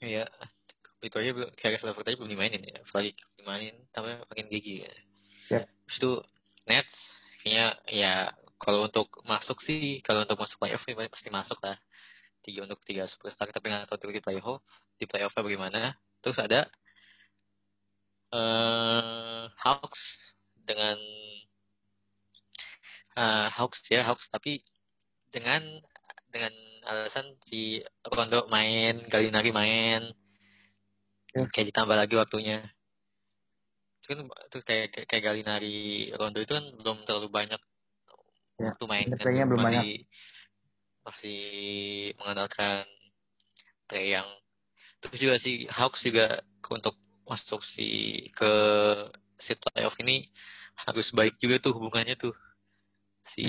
Iya, 0.00 0.24
itu 1.04 1.16
aja 1.16 1.30
belum 1.32 1.50
kayak 1.56 1.84
level 1.84 2.04
tadi 2.04 2.16
belum 2.16 2.32
dimainin 2.32 2.62
ya. 2.64 2.76
Apalagi 2.84 3.12
dimainin 3.40 3.76
tambah 3.92 4.24
makin 4.28 4.46
gigi 4.52 4.84
ya. 4.84 4.92
Yep. 5.50 5.64
Terus 5.64 5.96
itu 5.96 6.12
Nets 6.68 6.96
kayaknya 7.40 7.66
ya 7.88 8.14
kalau 8.60 8.84
untuk 8.86 9.08
masuk 9.24 9.58
sih 9.64 10.04
kalau 10.04 10.28
untuk 10.28 10.36
masuk 10.36 10.60
playoff 10.60 10.84
ya 10.84 11.08
pasti 11.08 11.28
masuk 11.32 11.58
lah. 11.64 11.80
Tiga 12.44 12.64
untuk 12.68 12.80
tiga 12.84 13.08
superstar 13.08 13.48
tapi 13.48 13.72
nggak 13.72 13.88
tahu 13.88 13.98
tuh 14.00 14.12
di 14.12 14.20
playoff 14.20 14.60
di 15.00 15.04
playoffnya 15.08 15.42
bagaimana. 15.44 15.80
Terus 16.20 16.38
ada 16.38 16.68
eh 18.30 19.44
Hawks 19.64 20.02
dengan 20.68 20.98
eh 23.16 23.48
Hawks 23.56 23.80
ya 23.88 24.04
Hawks 24.04 24.28
tapi 24.28 24.60
dengan 25.32 25.64
dengan 26.30 26.52
alasan 26.86 27.36
si 27.48 27.82
Rondo 28.06 28.46
main, 28.46 29.02
Galinari 29.10 29.50
main, 29.50 30.02
Ya. 31.30 31.46
kayak 31.46 31.70
ditambah 31.70 31.94
lagi 31.94 32.14
waktunya. 32.18 32.58
Itu 34.02 34.06
kan 34.18 34.18
terus 34.50 34.64
kayak 34.66 34.90
kayak, 34.90 35.06
kayak 35.06 35.24
Galinari 35.30 36.10
Rondo 36.18 36.42
itu 36.42 36.50
kan 36.50 36.66
belum 36.74 37.06
terlalu 37.06 37.28
banyak 37.30 37.60
Ya, 38.60 38.76
waktu 38.76 38.84
main 38.92 39.08
kan 39.16 39.24
belum 39.24 39.56
masih 39.56 39.64
banyak. 39.64 39.84
masih 41.06 41.40
mengandalkan 42.20 42.84
Trey 43.88 44.14
yang 44.14 44.28
terus 45.00 45.18
juga 45.18 45.36
si 45.40 45.64
Hawks 45.72 46.04
juga 46.04 46.44
untuk 46.68 46.94
masuk 47.24 47.64
si 47.74 47.88
ke 48.36 48.52
seat 49.40 49.58
playoff 49.64 49.96
ini 50.04 50.28
harus 50.86 51.08
baik 51.16 51.40
juga 51.40 51.56
tuh 51.64 51.72
hubungannya 51.76 52.14
tuh 52.20 52.36
si 53.32 53.46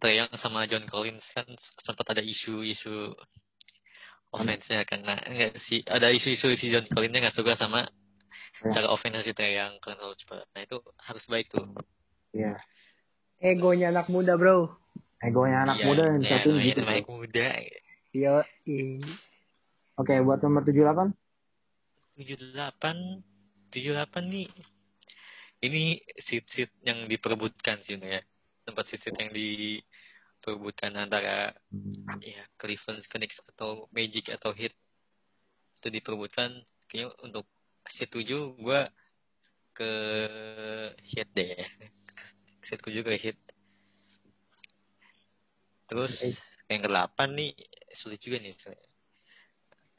Trae 0.00 0.16
Young 0.18 0.32
sama 0.42 0.66
John 0.70 0.84
Collins 0.90 1.24
kan 1.32 1.46
sempat 1.86 2.06
ada 2.12 2.22
isu-isu 2.22 3.14
offense-nya 4.34 4.84
karena 4.84 5.14
enggak 5.24 5.52
si 5.66 5.80
ada 5.88 6.08
isu-isu 6.12 6.52
si 6.60 6.66
John 6.68 6.84
Collins-nya 6.90 7.20
nggak 7.28 7.36
suka 7.38 7.54
sama 7.56 7.86
Ya. 8.64 8.72
cara 8.72 8.88
offense 8.88 9.20
si 9.24 9.32
Trae 9.36 9.52
Young 9.56 9.76
karena 9.84 10.00
terlalu 10.00 10.16
cepat. 10.16 10.44
Nah 10.56 10.62
itu 10.64 10.76
harus 11.06 11.24
baik 11.28 11.46
tuh. 11.52 11.64
Iya. 12.36 12.54
Egonya 13.40 13.88
anak 13.92 14.12
muda, 14.12 14.36
bro. 14.36 14.68
Egonya 15.24 15.64
anak 15.64 15.76
Iya, 15.80 15.86
muda 15.88 16.02
yang 16.12 16.20
ya, 16.20 16.30
satu 16.36 16.50
gitu. 16.60 16.80
namanya 16.84 17.04
muda. 17.08 17.46
Yo, 18.12 18.34
Oke, 19.96 20.12
buat 20.20 20.44
nomor 20.44 20.60
78 20.64 21.16
tujuh 22.16 22.36
delapan 22.40 23.20
tujuh 23.68 23.92
delapan 23.92 24.24
nih 24.32 24.48
ini 25.60 26.00
seat-seat 26.16 26.72
yang 26.80 27.04
diperebutkan 27.04 27.84
sih 27.84 28.00
ya 28.00 28.24
tempat 28.64 28.88
seat-seat 28.88 29.20
yang 29.20 29.30
diperebutkan 29.36 30.96
antara 30.96 31.52
ya 32.24 32.40
Cleveland 32.56 33.04
Phoenix 33.12 33.36
atau 33.52 33.84
Magic 33.92 34.32
atau 34.32 34.56
Heat 34.56 34.72
itu 35.76 35.88
diperebutkan 35.92 36.56
kayaknya 36.88 37.12
untuk 37.20 37.44
seat 37.92 38.08
7 38.08 38.56
gue 38.56 38.80
ke 39.76 39.90
Heat 41.04 41.28
deh 41.36 41.68
7 42.68 42.82
ke 43.02 43.14
Heat 43.16 43.38
terus 45.86 46.12
yang 46.66 46.82
ke-8 46.82 47.18
nih 47.30 47.54
sulit 47.94 48.18
juga 48.18 48.42
nih 48.42 48.54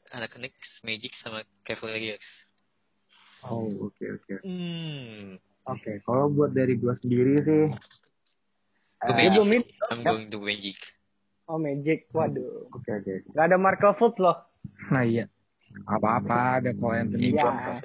ada 0.08 0.28
Knicks, 0.28 0.84
Magic 0.84 1.12
sama 1.20 1.44
Cavaliers 1.64 2.24
Oh, 3.46 3.70
oke 3.86 4.02
oke. 4.02 4.42
hmm 4.44 5.38
Oke, 5.68 6.00
kalau 6.08 6.32
buat 6.32 6.56
dari 6.56 6.74
gua 6.74 6.96
sendiri 6.98 7.38
sih 7.44 7.66
Gue 8.98 9.14
eh, 9.14 9.30
Magic. 9.30 9.62
it. 9.62 9.66
I'm 9.94 10.02
going 10.02 10.28
to 10.34 10.42
Magic. 10.42 10.74
Oh, 11.46 11.62
Magic. 11.62 12.10
Waduh. 12.10 12.66
Oke 12.74 12.90
oke. 12.90 13.14
Gak 13.30 13.46
ada 13.46 13.62
Markel 13.62 13.94
Fultz 13.94 14.18
loh. 14.18 14.42
Nah 14.90 15.06
iya. 15.06 15.30
Apa-apa 15.86 16.58
ada 16.60 16.74
kok 16.74 16.92
Anthony 16.92 17.30
Iya. 17.30 17.46
Johnson. 17.46 17.78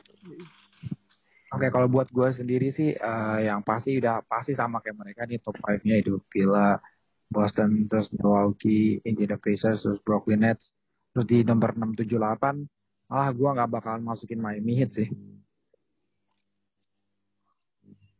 Oke, 1.52 1.68
kalau 1.68 1.84
buat 1.84 2.08
gue 2.08 2.28
sendiri 2.32 2.72
sih 2.72 2.96
eh, 2.96 3.38
yang 3.44 3.60
pasti 3.60 4.00
udah 4.00 4.24
pasti 4.24 4.56
sama 4.56 4.80
kayak 4.80 4.96
mereka 4.96 5.28
nih 5.28 5.36
top 5.44 5.60
5-nya 5.60 6.00
itu 6.00 6.16
Villa, 6.32 6.80
Boston, 7.28 7.92
terus 7.92 8.08
Milwaukee, 8.16 9.04
Indiana 9.04 9.36
Pacers, 9.36 9.84
terus 9.84 10.00
Brooklyn 10.00 10.48
Nets. 10.48 10.72
Terus 11.12 11.28
di 11.28 11.44
nomor 11.44 11.76
6, 11.76 11.92
7, 11.92 12.08
8, 12.08 12.56
malah 13.12 13.30
gue 13.36 13.48
nggak 13.52 13.68
bakalan 13.68 14.00
masukin 14.00 14.40
Miami 14.40 14.80
Heat 14.80 14.96
sih. 14.96 15.08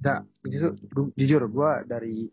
Nggak, 0.04 0.20
jujur, 0.44 0.72
jujur 1.16 1.42
gue 1.48 1.70
dari 1.88 2.28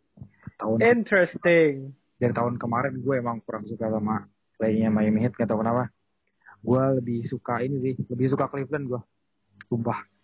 tahun 0.59 0.83
Interesting. 0.83 1.95
dari 2.19 2.33
tahun 2.35 2.59
kemarin 2.59 2.99
gue 2.99 3.15
emang 3.15 3.39
kurang 3.47 3.63
suka 3.71 3.87
sama 3.87 4.27
playnya 4.59 4.91
Miami 4.91 5.23
Heat, 5.23 5.39
gak 5.39 5.47
tau 5.47 5.63
kenapa. 5.63 5.87
Gue 6.59 6.83
lebih 6.99 7.23
suka 7.23 7.63
ini 7.63 7.79
sih, 7.79 7.93
lebih 8.11 8.35
suka 8.35 8.51
Cleveland 8.51 8.91
gue. 8.91 9.01
Sumpah. 9.71 10.18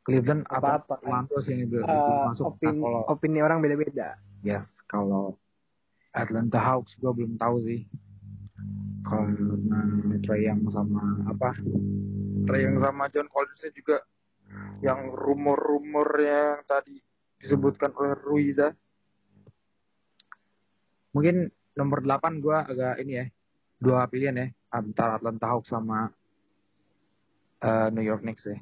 Cleveland 0.00 0.48
apa 0.48 0.84
kan. 0.88 0.98
Orlando 1.04 1.36
sih 1.44 1.60
yang 1.60 1.68
lebih 1.68 1.84
masuk. 1.84 2.44
Nah, 2.44 2.52
opini, 2.56 2.80
kalau 2.80 3.00
opini 3.08 3.38
orang 3.44 3.58
beda-beda. 3.60 4.08
yes, 4.40 4.64
kalau 4.88 5.36
Atlanta 6.16 6.58
Hawks 6.58 6.96
gue 6.96 7.12
belum 7.12 7.36
tahu 7.36 7.56
sih. 7.62 7.84
Karena 9.04 9.80
Trey 10.24 10.48
yang 10.48 10.64
sama 10.68 11.24
apa? 11.28 11.56
Trey 12.48 12.64
yang 12.64 12.80
sama 12.80 13.08
John 13.12 13.28
Collins 13.28 13.64
juga 13.72 14.00
yang 14.80 15.12
rumor-rumor 15.12 16.08
yang 16.20 16.64
tadi 16.64 17.00
disebutkan 17.40 17.92
oleh 17.96 18.16
Ruiza. 18.20 18.68
Mungkin 21.16 21.48
nomor 21.74 22.04
8 22.04 22.44
gue 22.44 22.56
agak 22.56 22.94
ini 23.02 23.12
ya, 23.18 23.26
dua 23.80 24.06
pilihan 24.06 24.36
ya, 24.36 24.46
antara 24.70 25.18
Atlanta 25.18 25.46
Hawks 25.48 25.72
sama 25.72 26.12
eh, 27.64 27.88
New 27.90 28.04
York 28.04 28.22
Knicks 28.22 28.46
ya. 28.46 28.58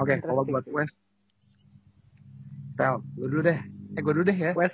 Oke, 0.00 0.14
kalau 0.24 0.44
buat. 0.46 0.64
West, 0.72 0.96
Pel, 2.72 3.04
gue 3.14 3.28
dulu 3.28 3.42
deh. 3.44 3.58
Eh, 3.92 4.00
gue 4.00 4.12
dulu 4.16 4.24
deh 4.24 4.38
ya. 4.38 4.52
Wes, 4.56 4.72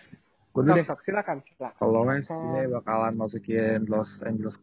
Gue 0.54 0.62
dulu 0.62 0.78
deh. 0.78 0.86
silakan, 1.02 1.42
silakan. 1.42 1.78
Kalau 1.78 2.06
West, 2.06 2.30
dia 2.30 2.62
bakalan 2.70 3.14
masukin 3.18 3.82
Los 3.90 4.22
Angeles 4.22 4.54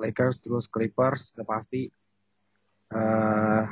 Lakers, 0.00 0.40
terus 0.40 0.64
Clippers, 0.68 1.32
udah 1.36 1.46
pasti. 1.46 1.92
eh 2.88 3.64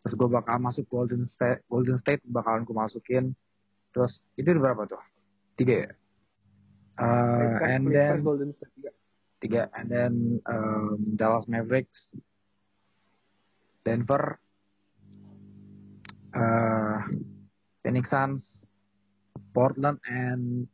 terus 0.00 0.16
gue 0.16 0.28
bakal 0.32 0.56
masuk 0.64 0.88
Golden 0.88 1.28
State, 1.28 1.60
Golden 1.68 2.00
State 2.00 2.24
bakalan 2.24 2.64
gue 2.64 2.72
masukin. 2.72 3.36
Terus 3.92 4.24
itu 4.40 4.48
berapa 4.56 4.88
tuh? 4.88 5.02
Tiga 5.60 5.84
ya? 5.84 5.90
Eh, 6.96 7.04
Lakers, 7.04 7.60
and 7.68 7.82
Clippers, 7.84 7.92
then 7.92 8.18
Golden 8.24 8.50
State 8.56 8.72
juga. 8.76 8.90
tiga, 9.40 9.62
and 9.76 9.88
then 9.88 10.12
um, 10.48 11.16
Dallas 11.16 11.44
Mavericks, 11.48 12.08
Denver, 13.84 14.36
eh 16.40 16.98
Phoenix 17.84 18.08
Suns, 18.08 18.42
Portland, 19.52 20.00
and 20.08 20.64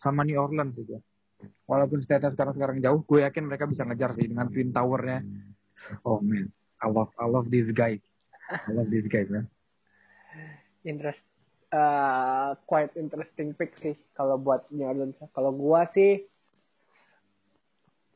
sama 0.00 0.24
New 0.24 0.40
Orleans 0.40 0.74
juga. 0.74 0.98
Walaupun 1.68 2.00
state 2.00 2.24
sekarang 2.32 2.56
sekarang 2.56 2.80
jauh, 2.80 3.04
gue 3.04 3.20
yakin 3.20 3.44
mereka 3.44 3.68
bisa 3.68 3.84
ngejar 3.84 4.16
sih 4.16 4.24
dengan 4.24 4.48
Twin 4.48 4.72
Tower-nya. 4.72 5.20
Oh 6.02 6.18
man, 6.24 6.48
I 6.80 6.88
love 6.88 7.12
I 7.20 7.28
love 7.28 7.52
this 7.52 7.68
guy. 7.70 8.00
I 8.48 8.70
love 8.72 8.88
this 8.88 9.04
guy 9.06 9.28
man. 9.28 9.46
interest 10.84 11.24
uh, 11.72 12.54
quite 12.68 12.92
interesting 12.94 13.56
pick 13.56 13.74
sih 13.80 13.96
kalau 14.12 14.36
buat 14.36 14.68
New 14.70 14.84
Orleans. 14.84 15.16
Kalau 15.32 15.50
gua 15.50 15.88
sih 15.90 16.28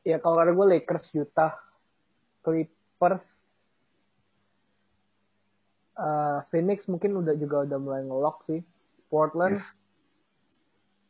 ya 0.05 0.21
kalau 0.21 0.39
gua 0.53 0.69
Lakers, 0.69 1.09
Utah, 1.17 1.57
Clippers, 2.45 3.25
uh, 5.99 6.39
Phoenix 6.47 6.87
mungkin 6.87 7.19
udah 7.19 7.35
juga 7.35 7.67
udah 7.67 7.77
mulai 7.77 8.01
ngelock 8.07 8.47
sih. 8.47 8.63
Portland, 9.11 9.59
Yes. 9.59 9.67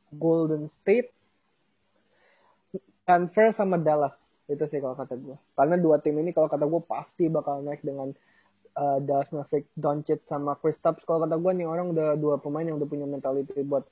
Golden 0.09 0.73
State, 0.81 1.13
Denver 3.05 3.53
sama 3.53 3.77
Dallas 3.77 4.17
itu 4.49 4.65
sih 4.65 4.81
kalau 4.81 4.97
kata 4.97 5.13
gue. 5.13 5.37
Karena 5.53 5.77
dua 5.77 6.01
tim 6.01 6.17
ini 6.17 6.33
kalau 6.33 6.49
kata 6.49 6.65
gue 6.65 6.81
pasti 6.89 7.29
bakal 7.29 7.61
naik 7.61 7.85
dengan 7.85 8.09
uh, 8.73 8.97
Dallas 8.97 9.29
Mavericks, 9.29 9.69
Doncic 9.77 10.25
sama 10.25 10.57
Kristaps. 10.57 11.05
Kalau 11.05 11.21
kata 11.21 11.37
gue 11.37 11.51
nih 11.53 11.69
orang 11.69 11.93
udah 11.93 12.17
dua 12.17 12.41
pemain 12.41 12.65
yang 12.65 12.81
udah 12.81 12.89
punya 12.89 13.05
mentality 13.05 13.61
buat 13.61 13.85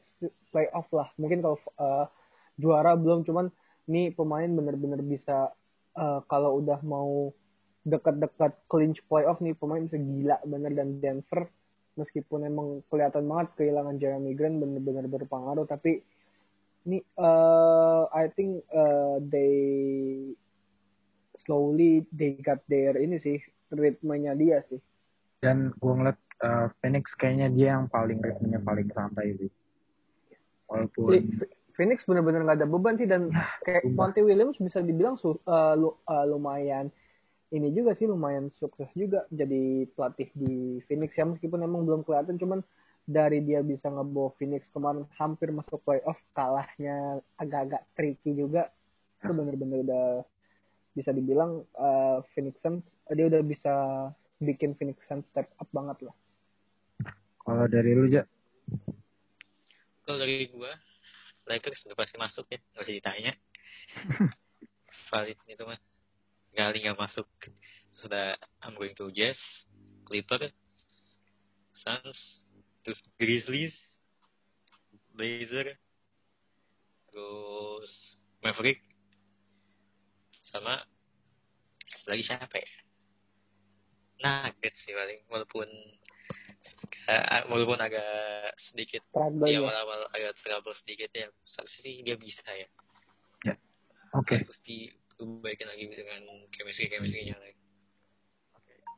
playoff 0.49 0.89
lah. 0.89 1.13
Mungkin 1.21 1.45
kalau 1.45 1.57
uh, 1.77 2.09
juara 2.57 2.97
belum, 2.97 3.21
cuman 3.21 3.53
nih 3.85 4.17
pemain 4.17 4.49
bener-bener 4.49 5.05
bisa 5.05 5.53
uh, 5.93 6.19
kalau 6.25 6.57
udah 6.57 6.81
mau 6.81 7.29
dekat-dekat 7.87 8.51
clinch 8.67 8.99
playoff 9.07 9.39
nih 9.39 9.55
pemain 9.55 9.79
bisa 9.79 9.95
gila 9.95 10.37
bener 10.43 10.75
dan 10.75 10.99
Denver 10.99 11.47
meskipun 11.95 12.43
emang 12.43 12.83
kelihatan 12.91 13.23
banget 13.25 13.47
kehilangan 13.55 13.95
Jeremy 13.95 14.35
Grant 14.35 14.59
bener-bener 14.59 15.07
berpengaruh 15.07 15.63
tapi 15.63 16.03
ini 16.83 16.99
uh, 17.15 18.11
I 18.11 18.27
think 18.35 18.67
uh, 18.69 19.23
they 19.23 19.55
slowly 21.39 22.03
they 22.11 22.35
got 22.43 22.59
their 22.67 22.99
ini 22.99 23.17
sih 23.23 23.39
ritmenya 23.71 24.35
dia 24.35 24.61
sih 24.67 24.83
Dan 25.37 25.69
gue 25.77 25.93
ngeliat 25.93 26.17
uh, 26.41 26.67
Phoenix 26.81 27.13
kayaknya 27.13 27.47
dia 27.53 27.77
yang 27.77 27.85
paling 27.87 28.17
ritmenya 28.17 28.57
paling 28.57 28.89
santai 28.89 29.37
sih. 29.37 29.51
Walaupun 30.65 31.13
Li- 31.13 31.29
Phoenix 31.77 32.01
bener-bener 32.09 32.41
nggak 32.41 32.57
ada 32.57 32.65
beban 32.65 32.97
sih 32.97 33.05
dan 33.05 33.29
kayak. 33.65 33.85
Monty 33.93 34.25
Williams 34.25 34.57
bisa 34.57 34.81
dibilang 34.81 35.13
su- 35.21 35.37
uh, 35.45 35.77
lu- 35.77 36.01
uh, 36.09 36.25
lumayan 36.25 36.89
ini 37.53 37.71
juga 37.71 37.95
sih 37.95 38.09
lumayan 38.09 38.51
sukses 38.59 38.89
juga 38.91 39.23
jadi 39.31 39.87
pelatih 39.95 40.29
di 40.35 40.83
Phoenix 40.85 41.15
ya 41.15 41.25
meskipun 41.25 41.63
emang 41.63 41.87
belum 41.87 42.03
kelihatan 42.03 42.35
cuman 42.35 42.59
dari 43.07 43.39
dia 43.39 43.63
bisa 43.63 43.87
ngebawa 43.87 44.35
Phoenix 44.35 44.67
kemarin 44.75 45.07
hampir 45.15 45.55
masuk 45.55 45.79
playoff 45.87 46.19
kalahnya 46.35 47.23
agak-agak 47.39 47.87
tricky 47.95 48.35
juga 48.35 48.67
itu 49.23 49.31
bener-bener 49.31 49.79
udah 49.87 50.07
bisa 50.91 51.15
dibilang 51.15 51.63
uh, 51.79 52.19
Phoenix 52.35 52.59
Suns 52.59 52.83
dia 53.07 53.31
udah 53.31 53.41
bisa 53.47 53.73
bikin 54.43 54.75
Phoenix 54.75 54.99
Suns 55.07 55.23
step 55.31 55.47
up 55.55 55.69
banget 55.71 56.11
lah 56.11 56.15
kalau 57.47 57.63
dari 57.71 57.95
lu 57.95 58.11
aja, 58.11 58.27
Kalau 60.03 60.19
dari 60.19 60.51
gua, 60.51 60.75
Lakers 61.47 61.87
udah 61.87 61.95
pasti 61.95 62.19
masuk 62.19 62.43
ya, 62.51 62.59
nggak 62.59 62.83
usah 62.83 62.95
ditanya. 62.99 63.31
Valid 65.15 65.39
itu 65.47 65.63
mah. 65.63 65.79
Kali 66.57 66.81
nggak 66.81 66.97
masuk. 66.97 67.29
Sudah 67.93 68.33
I'm 68.65 68.73
going 68.73 68.97
to 68.97 69.13
Jazz, 69.13 69.37
Clippers, 70.09 70.49
Suns, 71.77 72.41
terus 72.81 72.97
Grizzlies, 73.21 73.77
Blazer, 75.13 75.77
terus 77.13 78.17
Maverick, 78.41 78.81
sama 80.49 80.81
lagi 82.09 82.25
siapa 82.25 82.57
ya? 82.57 82.69
Nuggets 84.17 84.81
sih 84.81 84.97
paling, 84.97 85.21
walaupun 85.29 85.69
eh, 87.05 87.43
walaupun 87.53 87.77
agak 87.77 88.57
sedikit 88.73 89.05
Iya 89.13 89.57
ya 89.57 89.59
awal-awal 89.61 90.01
agak 90.09 90.33
trouble 90.41 90.73
sedikit 90.73 91.13
ya. 91.13 91.29
Seharusnya 91.45 91.81
sih 91.85 91.93
dia 92.01 92.17
bisa 92.17 92.49
ya. 92.49 92.67
oke. 94.17 94.41
Terus 94.41 94.61
dibaikin 95.17 95.67
lagi 95.67 95.83
dengan 95.91 96.21
chemistry 96.53 96.87
chemistry-nya 96.89 97.37
lagi. 97.41 97.57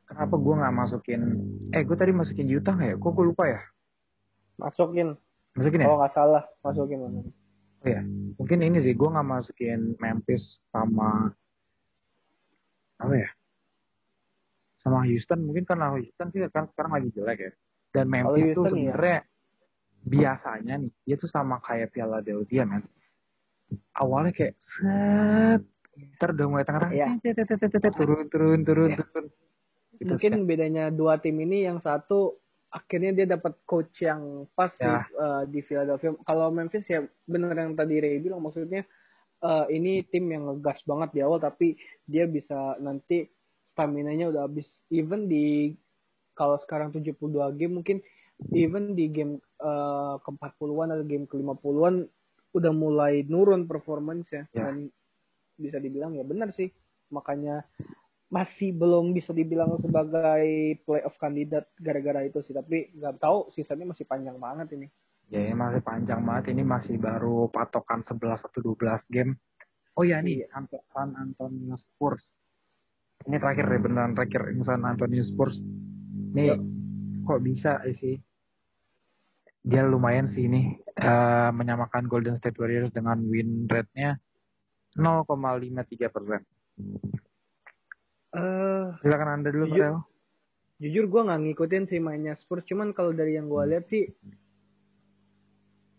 Kenapa 0.06 0.34
gue 0.36 0.54
nggak 0.58 0.74
masukin? 0.74 1.20
Eh, 1.70 1.82
gue 1.86 1.96
tadi 1.96 2.12
masukin 2.12 2.50
Utah 2.50 2.74
nggak 2.74 2.90
ya? 2.92 2.96
Kok 2.98 3.12
gue 3.14 3.26
lupa 3.30 3.44
ya? 3.46 3.60
masukin 4.60 5.08
Masukin 5.56 5.82
ya? 5.82 5.86
oh 5.88 5.96
nggak 5.98 6.12
salah 6.12 6.44
masukin 6.60 7.00
mana 7.00 7.20
Oh 7.80 7.88
ya, 7.88 8.04
mungkin 8.36 8.60
ini 8.60 8.84
sih 8.84 8.92
gue 8.92 9.08
nggak 9.08 9.24
masukin 9.24 9.96
Memphis 9.96 10.60
sama 10.68 11.32
apa 13.00 13.14
ya? 13.16 13.30
Sama 14.84 15.08
Houston 15.08 15.48
mungkin 15.48 15.64
karena 15.64 15.96
Houston 15.96 16.28
sih 16.28 16.44
kan 16.52 16.68
sekarang 16.68 17.00
lagi 17.00 17.08
jelek 17.16 17.40
ya. 17.40 17.52
Dan 17.96 18.12
Memphis 18.12 18.52
tuh 18.52 18.68
Houston, 18.68 18.76
iya. 18.76 18.92
sebenarnya 18.92 19.18
biasanya 20.04 20.74
nih 20.76 20.92
dia 21.08 21.16
tuh 21.16 21.30
sama 21.32 21.56
kayak 21.64 21.88
Philadelphia 21.96 22.68
men. 22.68 22.84
Awalnya 23.96 24.32
kayak 24.36 24.60
set, 24.60 25.64
ntar 26.16 26.32
udah 26.32 26.46
mulai 26.46 26.64
tengah 26.64 26.88
Iya. 26.88 27.06
turun 27.92 28.26
turun 28.28 28.60
turun 28.62 28.90
Iya. 28.90 28.98
turun. 29.00 29.24
Itu 29.96 30.08
mungkin 30.08 30.32
sih. 30.32 30.46
bedanya 30.46 30.84
dua 30.88 31.18
tim 31.18 31.36
ini 31.36 31.64
yang 31.64 31.78
satu 31.78 32.40
akhirnya 32.70 33.10
dia 33.12 33.26
dapat 33.28 33.58
coach 33.64 34.00
yang 34.00 34.46
pas 34.54 34.70
Ya. 34.78 35.04
uh, 35.18 35.42
di 35.44 35.60
Philadelphia. 35.60 36.14
Kalau 36.22 36.48
Memphis 36.48 36.86
ya 36.86 37.00
bener 37.26 37.52
yang 37.52 37.74
tadi 37.74 37.98
Ray 37.98 38.18
bilang 38.18 38.40
maksudnya 38.40 38.86
uh, 39.42 39.66
ini 39.66 40.06
tim 40.06 40.24
yang 40.26 40.46
ngegas 40.46 40.80
banget 40.84 41.10
di 41.12 41.20
awal 41.20 41.36
tapi 41.36 41.74
dia 42.04 42.24
bisa 42.24 42.78
nanti 42.78 43.26
stamina-nya 43.70 44.30
udah 44.30 44.46
habis. 44.46 44.70
Even 44.88 45.26
di 45.26 45.74
kalau 46.32 46.56
sekarang 46.56 46.94
72 46.94 47.18
game 47.58 47.74
mungkin 47.76 47.98
even 48.54 48.94
di 48.94 49.10
game 49.10 49.36
uh, 49.60 50.16
ke-40-an 50.22 50.96
atau 50.96 51.04
game 51.04 51.28
ke-50-an 51.28 52.08
udah 52.50 52.72
mulai 52.72 53.22
nurun 53.26 53.68
performance-nya 53.68 54.48
Ya. 54.50 54.64
dan 54.64 54.88
bisa 55.60 55.76
dibilang 55.76 56.16
ya 56.16 56.24
benar 56.24 56.50
sih 56.56 56.72
makanya 57.12 57.62
masih 58.30 58.70
belum 58.72 59.10
bisa 59.12 59.34
dibilang 59.34 59.76
sebagai 59.82 60.78
playoff 60.86 61.18
kandidat 61.18 61.66
gara-gara 61.76 62.22
itu 62.24 62.40
sih 62.46 62.54
tapi 62.54 62.94
nggak 62.94 63.18
tahu 63.20 63.50
sisanya 63.54 63.90
masih 63.90 64.06
panjang 64.06 64.38
banget 64.38 64.72
ini 64.78 64.88
Ya 65.30 65.46
ini 65.46 65.54
masih 65.54 65.78
panjang 65.86 66.26
banget. 66.26 66.50
Ini 66.50 66.66
masih 66.66 66.98
baru 66.98 67.46
patokan 67.54 68.02
11 68.02 68.42
atau 68.42 68.58
12 68.66 68.98
game. 69.06 69.38
Oh 69.94 70.02
ya 70.02 70.18
nih, 70.18 70.42
Ant- 70.50 70.82
San 70.90 71.14
Antonio 71.14 71.78
Spurs. 71.78 72.34
Ini 73.30 73.38
terakhir 73.38 73.70
deh, 73.70 73.78
beneran 73.78 74.18
terakhir 74.18 74.50
ini 74.50 74.66
San 74.66 74.82
Antonio 74.82 75.22
Spurs. 75.22 75.54
Nih, 76.34 76.58
kok 77.22 77.40
bisa 77.46 77.78
sih? 77.94 78.18
Dia 79.62 79.86
lumayan 79.86 80.26
sih 80.26 80.50
ini 80.50 80.74
eh, 80.98 81.50
menyamakan 81.54 82.10
Golden 82.10 82.34
State 82.34 82.58
Warriors 82.58 82.90
dengan 82.90 83.22
win 83.22 83.70
rate-nya 83.70 84.18
0,53 84.96 86.10
persen. 86.10 86.42
eh 88.30 88.86
Silakan 89.02 89.28
anda 89.40 89.50
dulu, 89.50 89.70
Jujur. 89.70 90.02
Jujur 90.80 91.04
gue 91.12 91.22
nggak 91.28 91.40
ngikutin 91.44 91.84
sih 91.92 92.00
mainnya 92.00 92.32
Spurs 92.38 92.64
cuman 92.64 92.96
kalau 92.96 93.12
dari 93.12 93.36
yang 93.36 93.52
gue 93.52 93.62
lihat 93.68 93.84
sih 93.92 94.08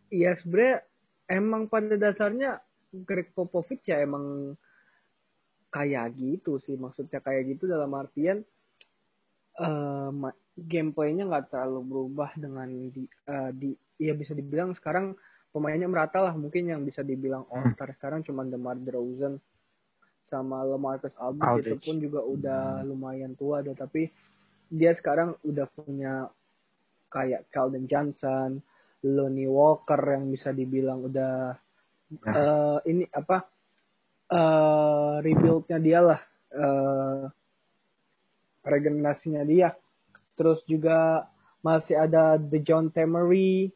ya 0.10 0.34
sebenarnya 0.36 0.82
emang 1.30 1.70
pada 1.70 1.96
dasarnya 1.96 2.60
Greg 2.92 3.32
Popovich 3.32 3.86
ya 3.88 4.02
emang 4.02 4.58
kayak 5.72 6.18
gitu 6.20 6.60
sih 6.60 6.76
maksudnya 6.76 7.24
kayak 7.24 7.56
gitu 7.56 7.70
dalam 7.70 7.94
artian 7.96 8.44
eh 9.56 10.10
ma- 10.12 10.36
gameplaynya 10.58 11.30
nggak 11.30 11.48
terlalu 11.54 11.82
berubah 11.88 12.36
dengan 12.36 12.68
di, 12.92 13.08
eh, 13.08 13.52
di 13.56 13.70
ya 14.02 14.12
bisa 14.12 14.36
dibilang 14.36 14.76
sekarang 14.76 15.16
pemainnya 15.52 15.88
merata 15.88 16.24
lah 16.24 16.34
mungkin 16.36 16.72
yang 16.72 16.82
bisa 16.88 17.04
dibilang 17.04 17.44
all 17.52 17.68
star 17.76 17.92
sekarang 17.96 18.24
cuma 18.24 18.48
DeMar 18.48 18.80
DeRozan 18.80 19.38
sama 20.32 20.64
LaMarcus 20.64 21.12
Aldridge 21.20 21.68
itu 21.68 21.78
pun 21.84 21.96
juga 22.00 22.24
udah 22.24 22.88
lumayan 22.88 23.36
tua 23.36 23.60
deh 23.60 23.76
tapi 23.76 24.08
dia 24.72 24.96
sekarang 24.96 25.36
udah 25.44 25.68
punya 25.76 26.32
kayak 27.12 27.52
Calvin 27.52 27.92
Johnson, 27.92 28.64
Lonnie 29.04 29.52
Walker 29.52 30.00
yang 30.00 30.32
bisa 30.32 30.56
dibilang 30.56 31.04
udah 31.04 31.60
Nah. 32.12 32.36
eh, 32.36 32.80
ini 32.92 33.08
apa 33.08 33.48
eh 34.32 35.16
rebuild-nya 35.24 35.80
dia 35.80 36.00
lah 36.04 36.20
eh 36.52 37.24
regenerasinya 38.68 39.48
dia. 39.48 39.72
Terus 40.36 40.60
juga 40.68 41.28
masih 41.64 41.96
ada 41.96 42.36
The 42.36 42.60
John 42.64 42.92
Temery, 42.92 43.72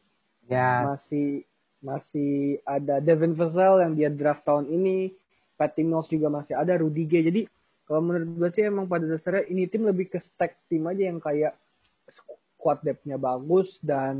Ya, 0.46 0.86
masih 0.86 1.42
masih 1.84 2.60
ada 2.64 2.98
Devin 2.98 3.36
Vassell 3.36 3.84
yang 3.84 3.92
dia 3.94 4.08
draft 4.08 4.44
tahun 4.44 4.68
ini, 4.68 5.12
Patty 5.56 5.82
Mills 5.84 6.08
juga 6.08 6.28
masih 6.28 6.56
ada, 6.56 6.76
Rudy 6.76 7.04
Gay. 7.08 7.24
Jadi 7.24 7.42
kalau 7.86 8.02
menurut 8.02 8.28
gue 8.34 8.50
sih 8.50 8.66
emang 8.66 8.90
pada 8.90 9.06
dasarnya 9.06 9.46
ini 9.46 9.70
tim 9.70 9.86
lebih 9.86 10.10
ke 10.10 10.18
stack 10.18 10.58
tim 10.66 10.82
aja 10.90 11.06
yang 11.06 11.22
kayak 11.22 11.54
squad 12.10 12.82
depth-nya 12.82 13.14
bagus 13.14 13.70
dan 13.78 14.16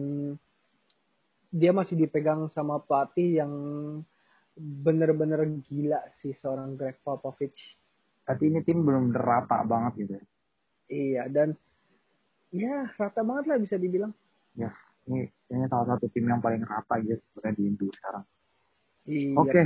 dia 1.51 1.75
masih 1.75 1.99
dipegang 1.99 2.47
sama 2.55 2.79
pelatih 2.79 3.43
yang 3.43 3.53
bener-bener 4.57 5.45
gila 5.67 6.01
sih 6.23 6.33
seorang 6.41 6.79
Greg 6.79 6.97
Popovich. 7.03 7.77
tapi 8.27 8.51
ini 8.51 8.59
tim 8.67 8.83
belum 8.83 9.15
rata 9.15 9.63
banget 9.63 9.93
gitu. 10.03 10.15
Iya 10.91 11.31
dan 11.31 11.55
ya 12.51 12.91
rata 12.99 13.23
banget 13.23 13.45
lah 13.55 13.59
bisa 13.63 13.79
dibilang. 13.79 14.11
Yes, 14.59 14.75
ini 15.07 15.27
ini 15.27 15.65
salah 15.71 15.95
satu 15.95 16.11
tim 16.11 16.27
yang 16.27 16.43
paling 16.43 16.63
rata 16.67 16.99
guys 16.99 17.23
sebenarnya 17.31 17.55
di 17.55 17.63
Indo 17.67 17.87
sekarang. 17.95 18.25
Iya. 19.07 19.35
Oke. 19.39 19.63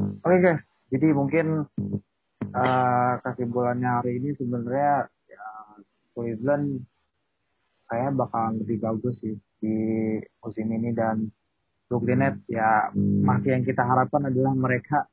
Oke 0.00 0.36
guys, 0.40 0.62
jadi 0.88 1.12
mungkin 1.12 1.68
eh, 2.40 3.12
kesimpulannya 3.20 3.90
hari 4.00 4.16
ini 4.22 4.32
sebenarnya 4.32 5.10
ya, 5.28 5.46
Cleveland 6.16 6.86
kayaknya 7.90 8.12
bakalan 8.16 8.54
lebih 8.62 8.78
bagus 8.80 9.20
sih 9.20 9.34
di 9.60 9.76
musim 10.40 10.66
ini 10.70 10.94
dan 10.94 11.26
Brooklyn 11.90 12.22
Nets 12.22 12.46
ya 12.46 12.94
masih 12.96 13.58
yang 13.58 13.66
kita 13.66 13.82
harapkan 13.82 14.30
adalah 14.30 14.54
mereka 14.54 15.10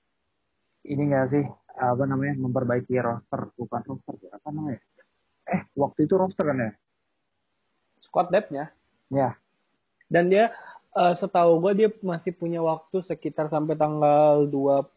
ini 0.86 1.10
enggak 1.10 1.34
sih 1.34 1.44
apa 1.78 2.04
namanya 2.06 2.38
memperbaiki 2.38 2.96
roster 3.02 3.50
bukan 3.58 3.82
roster 3.82 4.14
ya, 4.22 4.38
apa 4.38 4.50
namanya 4.54 4.82
eh 5.50 5.62
waktu 5.74 6.06
itu 6.06 6.16
roster 6.16 6.46
kan 6.46 6.58
ya 6.58 6.72
Squad 8.08 8.32
depth-nya. 8.32 8.72
ya 9.12 9.36
Dan 10.08 10.32
dia 10.32 10.56
eh, 10.96 11.14
setahu 11.20 11.60
gue 11.60 11.72
dia 11.76 11.90
masih 12.00 12.32
punya 12.32 12.64
waktu 12.64 13.04
sekitar 13.04 13.52
sampai 13.52 13.76
tanggal 13.76 14.48
25 14.48 14.96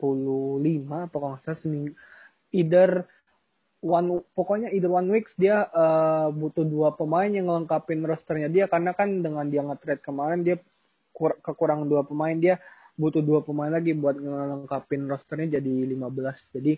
apa 0.87 1.15
kalau 1.15 1.35
nggak 1.35 1.43
salah 1.43 1.59
seminggu. 1.59 1.93
Either 2.55 3.07
one 3.81 4.21
pokoknya 4.37 4.69
either 4.71 4.93
one 4.93 5.09
weeks 5.11 5.35
dia 5.35 5.67
eh, 5.67 6.29
butuh 6.31 6.63
dua 6.63 6.95
pemain 6.95 7.27
yang 7.29 7.51
ngelengkapin 7.51 8.05
rosternya 8.07 8.49
dia 8.49 8.65
karena 8.71 8.95
kan 8.95 9.25
dengan 9.25 9.49
dia 9.49 9.65
nge-trade 9.67 10.05
kemarin 10.05 10.41
dia 10.47 10.57
kur- 11.17 11.39
kekurangan 11.43 11.89
dua 11.89 12.03
pemain 12.07 12.37
dia 12.37 12.63
butuh 13.01 13.25
dua 13.25 13.41
pemain 13.41 13.73
lagi 13.73 13.97
buat 13.97 14.15
ngelengkapin 14.21 15.09
rosternya 15.09 15.59
jadi 15.59 15.75
15. 15.91 16.55
Jadi 16.55 16.73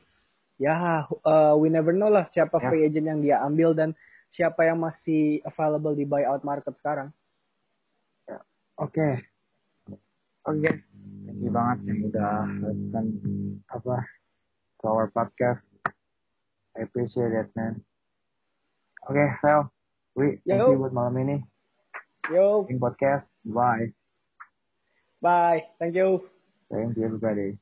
ya 0.62 1.04
eh, 1.04 1.54
we 1.58 1.68
never 1.68 1.92
know 1.92 2.08
lah 2.08 2.28
siapa 2.32 2.56
Yes. 2.62 2.66
free 2.70 2.82
agent 2.88 3.06
yang 3.10 3.20
dia 3.20 3.36
ambil 3.42 3.74
dan 3.74 3.92
siapa 4.32 4.64
yang 4.64 4.80
masih 4.80 5.44
available 5.44 5.92
di 5.92 6.08
buyout 6.08 6.42
market 6.42 6.72
sekarang. 6.80 7.12
Oke. 8.80 9.28
Oke 10.42 10.58
guys, 10.58 10.82
thank 11.22 11.38
you 11.38 11.54
banget 11.54 11.78
yang 11.86 11.98
udah 12.10 12.50
listen 12.66 13.06
apa 13.70 14.02
to 14.82 14.90
our 14.90 15.06
podcast. 15.14 15.62
I 16.74 16.82
appreciate 16.82 17.30
it 17.30 17.54
man. 17.54 17.78
Oke, 19.06 19.22
Fel, 19.38 19.70
we 20.18 20.42
thank 20.42 20.66
Yo. 20.66 20.74
you 20.74 20.82
buat 20.82 20.90
malam 20.90 21.14
ini. 21.22 21.36
Yo, 22.26 22.66
In 22.66 22.82
podcast, 22.82 23.30
bye. 23.46 23.94
bye. 25.22 25.62
Thank 25.78 25.94
you. 25.94 26.26
Thank 26.66 26.98
you 26.98 27.06
everybody. 27.06 27.61